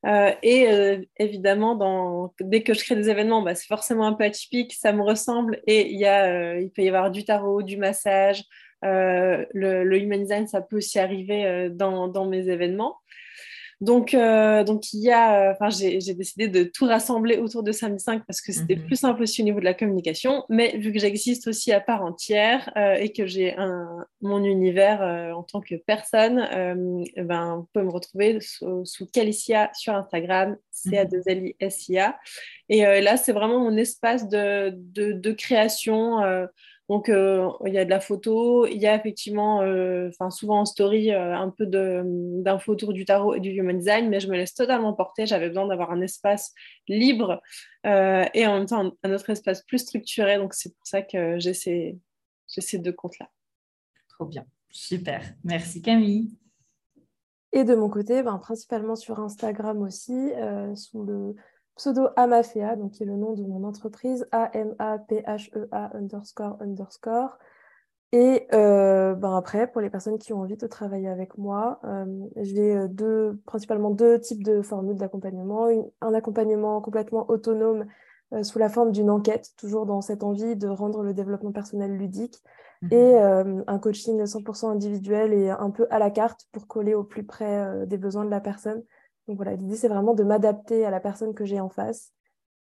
[0.06, 4.14] Euh, et euh, évidemment, dans, dès que je crée des événements, bah, c'est forcément un
[4.14, 7.24] peu atypique, ça me ressemble et il, y a, euh, il peut y avoir du
[7.24, 8.44] tarot, du massage.
[8.82, 12.98] le, human design, ça peut aussi arriver dans mes événements.
[13.82, 18.04] Donc, euh, donc il y a, enfin, j'ai décidé de tout rassembler autour de Samedi
[18.04, 18.86] 5 parce que c'était mhm.
[18.86, 20.46] plus simple aussi au niveau de la communication.
[20.50, 23.56] Mais vu que j'existe aussi à part entière euh, et que j'ai
[24.22, 26.48] mon univers euh, en tant que personne,
[27.18, 31.56] ben, vous pouvez me retrouver sous, sous Calicia sur Instagram, c a 2 l i
[31.60, 32.20] s i a
[32.70, 36.20] Et là, c'est vraiment mon espace de, de, de création
[36.92, 40.60] donc, euh, il y a de la photo, il y a effectivement, euh, enfin souvent
[40.60, 44.28] en story, euh, un peu d'infos autour du tarot et du human design, mais je
[44.28, 45.26] me laisse totalement porter.
[45.26, 46.54] J'avais besoin d'avoir un espace
[46.90, 47.42] libre
[47.86, 50.36] et en même temps un, autre espace plus structuré.
[50.36, 51.98] Donc, c'est pour ça que j'ai ces,
[52.48, 53.30] ces deux comptes-là.
[54.10, 55.22] Trop bien, super.
[55.46, 56.36] Merci Camille.
[57.54, 60.34] Et de mon côté, ben, principalement sur Instagram aussi,
[60.76, 61.36] sous le
[61.82, 67.40] pseudo Amafea, donc qui est le nom de mon entreprise, A-M-A-P-H-E-A e underscore underscore.
[68.12, 72.06] Et euh, ben après, pour les personnes qui ont envie de travailler avec moi, euh,
[72.36, 75.70] j'ai euh, deux, principalement deux types de formules d'accompagnement.
[76.02, 77.86] Un accompagnement complètement autonome
[78.44, 82.42] sous la forme d'une enquête, toujours dans cette envie de rendre le développement personnel ludique,
[82.84, 82.94] mhm.
[82.94, 87.26] et un coaching 100% individuel et un peu à la carte pour coller au plus
[87.26, 88.84] près des besoins de la personne.
[89.28, 92.14] Donc voilà, l'idée, c'est vraiment de m'adapter à la personne que j'ai en face.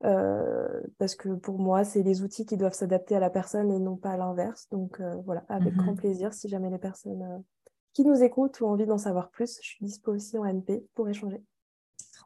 [0.04, 3.80] Euh, parce que pour moi, c'est les outils qui doivent s'adapter à la personne et
[3.80, 4.68] non pas à l'inverse.
[4.72, 5.98] Donc euh, voilà, avec grand mhm.
[5.98, 7.38] plaisir, si jamais les personnes euh,
[7.94, 11.08] qui nous écoutent ont envie d'en savoir plus, je suis dispo aussi en MP pour
[11.08, 11.44] échanger.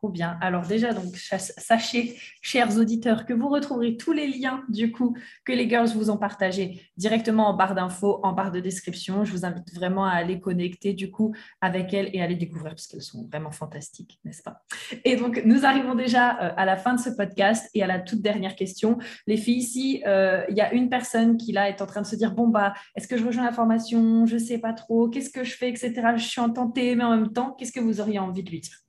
[0.09, 0.37] Bien.
[0.41, 5.51] Alors déjà, donc, sachez, chers auditeurs, que vous retrouverez tous les liens du coup que
[5.51, 9.25] les girls vous ont partagés directement en barre d'infos, en barre de description.
[9.25, 12.71] Je vous invite vraiment à aller connecter du coup avec elles et à les découvrir
[12.71, 14.63] parce qu'elles sont vraiment fantastiques, n'est-ce pas?
[15.03, 17.99] Et donc, nous arrivons déjà euh, à la fin de ce podcast et à la
[17.99, 18.97] toute dernière question.
[19.27, 22.07] Les filles, ici, euh, il y a une personne qui là est en train de
[22.07, 24.25] se dire, bon, bah, est-ce que je rejoins la formation?
[24.25, 25.93] Je ne sais pas trop, qu'est-ce que je fais, etc.
[26.15, 28.59] Je suis en tentée, mais en même temps, qu'est-ce que vous auriez envie de lui
[28.59, 28.84] dire?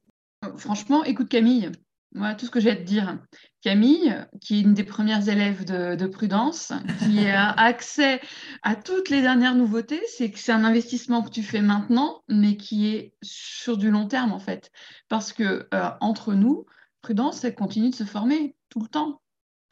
[0.56, 1.70] Franchement, écoute Camille,
[2.14, 3.18] voilà tout ce que j'ai à te dire.
[3.62, 8.20] Camille, qui est une des premières élèves de, Prudence, qui a accès
[8.62, 12.56] à toutes les dernières nouveautés, c'est que c'est un investissement que tu fais maintenant, mais
[12.56, 14.70] qui est sur du long terme en fait.
[15.08, 16.64] Parce que euh, entre nous,
[17.02, 19.20] Prudence, elle continue de se former tout le temps.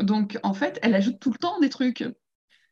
[0.01, 2.05] Donc en fait, elle ajoute tout le temps des trucs.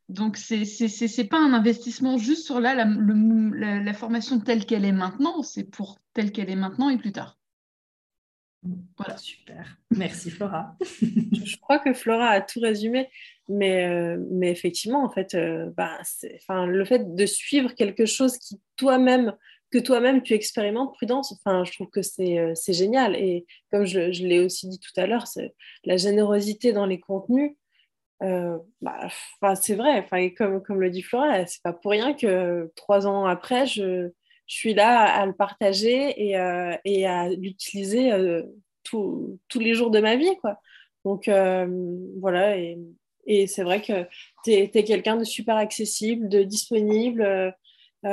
[0.09, 5.43] Donc, ce n'est pas un investissement juste sur là, la formation telle qu'elle est maintenant,
[5.43, 7.39] c'est pour telle qu'elle est maintenant et plus tard.
[8.97, 9.77] Voilà, super.
[9.91, 10.77] Merci Flora.
[10.81, 13.09] je crois que Flora a tout résumé,
[13.49, 15.99] mais, euh, mais effectivement, en fait, euh, bah,
[16.49, 19.35] le fait de suivre quelque chose qui toi-même,
[19.73, 23.17] que toi-même tu expérimentes, prudence, enfin, je trouve que c'est euh, génial.
[23.17, 25.25] Et comme je, je l'ai aussi dit tout à l'heure,
[25.85, 27.57] la générosité dans les contenus.
[28.21, 29.09] Bah,
[29.57, 30.07] c'est vrai,
[30.39, 34.13] comme, comme le dit Flora, c'est pas pour rien que trois ans après, je,
[34.47, 38.43] je suis là à le partager et, euh, et à l'utiliser euh,
[38.83, 40.37] tous les jours de ma vie.
[40.41, 40.59] Quoi.
[41.05, 41.67] Donc euh,
[42.21, 42.79] voilà, et,
[43.27, 44.07] et c'est vrai que
[44.45, 47.55] tu es, quelqu'un de super accessible, de disponible.
[48.05, 48.11] tu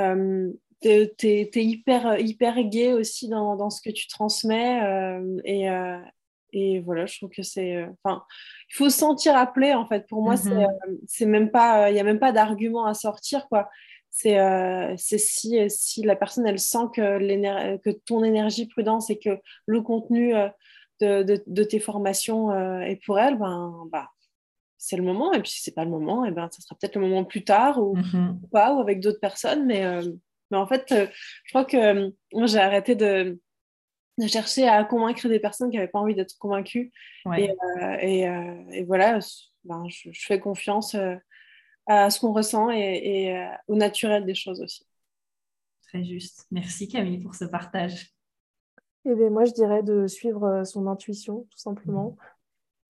[0.87, 4.79] es, hyper, hyper gai aussi dans, dans, ce que tu transmets.
[5.43, 5.67] et,
[6.51, 7.85] et voilà, je trouve que c'est.
[8.03, 8.23] Enfin,
[8.71, 10.07] il faut se sentir appelé, en fait.
[10.07, 10.99] Pour moi, mm-hmm.
[11.05, 11.91] c'est même pas.
[11.91, 13.69] Il n'y a même pas d'argument à sortir, quoi
[14.11, 19.39] c'est euh, si, si la personne elle sent que, que ton énergie prudence et que
[19.65, 20.49] le contenu euh,
[20.99, 24.09] de, de, tes formations euh, est pour elle, ben, bah,
[24.77, 25.31] c'est le moment.
[25.33, 27.43] Et puis si c'est pas le moment, et ben, ça sera peut-être le moment plus
[27.43, 28.49] tard ou, mm-hmm.
[28.51, 29.65] pas, ou avec d'autres personnes.
[29.65, 29.85] Mais
[30.51, 33.39] Mais en fait, je crois que moi, j'ai arrêté de,
[34.17, 36.91] de, chercher à convaincre des personnes qui n'avaient pas envie d'être convaincues.
[37.37, 37.51] Et,
[38.01, 39.19] et, voilà,
[39.63, 40.95] ben, je, je, fais confiance
[41.89, 44.85] à ce qu'on ressent et, au naturel des choses aussi.
[45.89, 46.45] Très juste.
[46.51, 48.13] Merci Camille pour ce partage.
[49.05, 52.15] Eh bien, moi, je dirais de suivre euh, son intuition, tout simplement.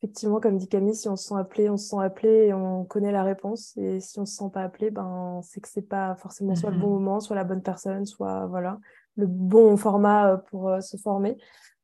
[0.02, 2.84] Effectivement, comme dit Camille, si on se sent appelé, on se sent appelé et on
[2.86, 3.76] connaît la réponse.
[3.78, 6.56] Et si on ne se sent pas appelé, ben, c'est que ce n'est pas forcément
[6.56, 6.94] soit le bon mhm.
[6.94, 8.80] moment, soit la bonne personne, soit voilà,
[9.16, 11.38] le bon format euh, pour euh, se former.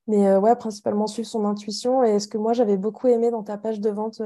[0.08, 2.04] Mais ouais, principalement suivre son intuition.
[2.04, 4.22] Et ce que moi, j'avais beaucoup aimé dans ta page de vente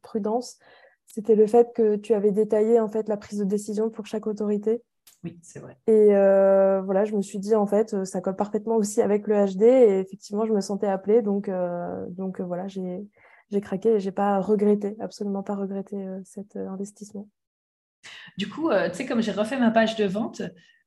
[0.00, 0.60] Prudence,
[1.06, 4.26] c'était le fait que tu avais détaillé en fait la prise de décision pour chaque
[4.26, 4.82] autorité.
[5.24, 5.76] Oui, c'est vrai.
[5.86, 9.34] Et euh, voilà, je me suis dit, en fait, ça colle parfaitement aussi avec le
[9.34, 9.62] HD.
[9.62, 11.22] Et effectivement, je me sentais appelée.
[11.22, 13.04] Donc, euh, donc voilà, j'ai,
[13.50, 17.28] j'ai craqué et j'ai pas regretté, absolument pas regretté euh, cet investissement.
[18.36, 20.42] Du coup, tu sais, comme j'ai refait ma page de vente,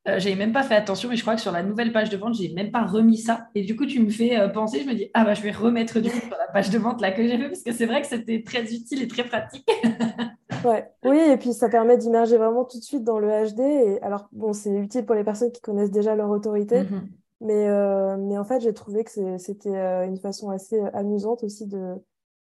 [0.08, 2.18] euh, j'avais même pas fait attention, mais je crois que sur la nouvelle page de
[2.18, 3.48] vente, j'ai même pas remis ça.
[3.56, 6.00] Et du coup, tu me fais penser, je me dis, ah bah je vais remettre
[6.00, 8.02] du coup sur la page de vente là que j'ai fait, parce que c'est vrai
[8.02, 9.70] que c'était très utile et très pratique.
[10.66, 10.90] Ouais.
[11.04, 13.60] Oui, et puis ça permet d'immerger vraiment tout de suite dans le HD.
[13.60, 17.10] Et alors, bon, c'est utile pour les personnes qui connaissent déjà leur autorité, mhm.
[17.42, 21.44] mais, euh, mais en fait, j'ai trouvé que c'était euh, une façon assez euh, amusante
[21.44, 21.96] aussi de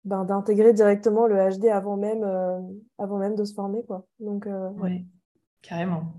[0.05, 2.25] ben, d'intégrer directement le HD avant même,
[2.99, 3.85] avant même de se former.
[3.85, 4.07] Quoi.
[4.19, 4.49] Donc,
[4.81, 5.07] Oui,
[5.61, 6.15] carrément.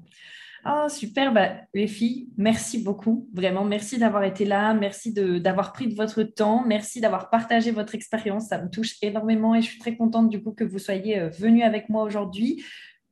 [0.64, 3.28] Ah, super, bah, les filles, merci beaucoup.
[3.34, 4.76] Vraiment, merci d'avoir été là.
[4.76, 6.64] Merci d'avoir pris de votre temps.
[6.66, 8.48] Merci d'avoir partagé votre expérience.
[8.48, 11.30] Ça me touche énormément et je suis très contente du coup que vous soyez euh,
[11.30, 12.64] venus avec moi aujourd'hui.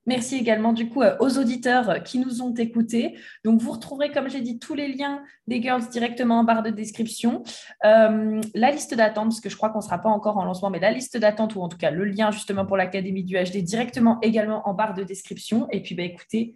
[0.06, 3.18] Merci également du coup euh, aux auditeurs qui nous ont écoutés.
[3.44, 6.70] Donc vous retrouverez, comme j'ai dit, tous les liens des girls directement en barre de
[6.70, 7.42] description.
[7.84, 10.70] Euh, la liste d'attente, parce que je crois qu'on ne sera pas encore en lancement,
[10.70, 13.64] mais la liste d'attente ou en tout cas le lien justement pour l'Académie du HD
[13.64, 15.68] directement également en barre de description.
[15.72, 16.56] Et puis bah, écoutez,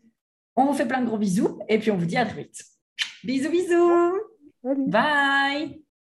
[0.56, 2.64] on vous fait plein de gros bisous et puis on vous dit à très vite.
[3.24, 4.20] Bisous, bisous.
[4.64, 5.84] Bye.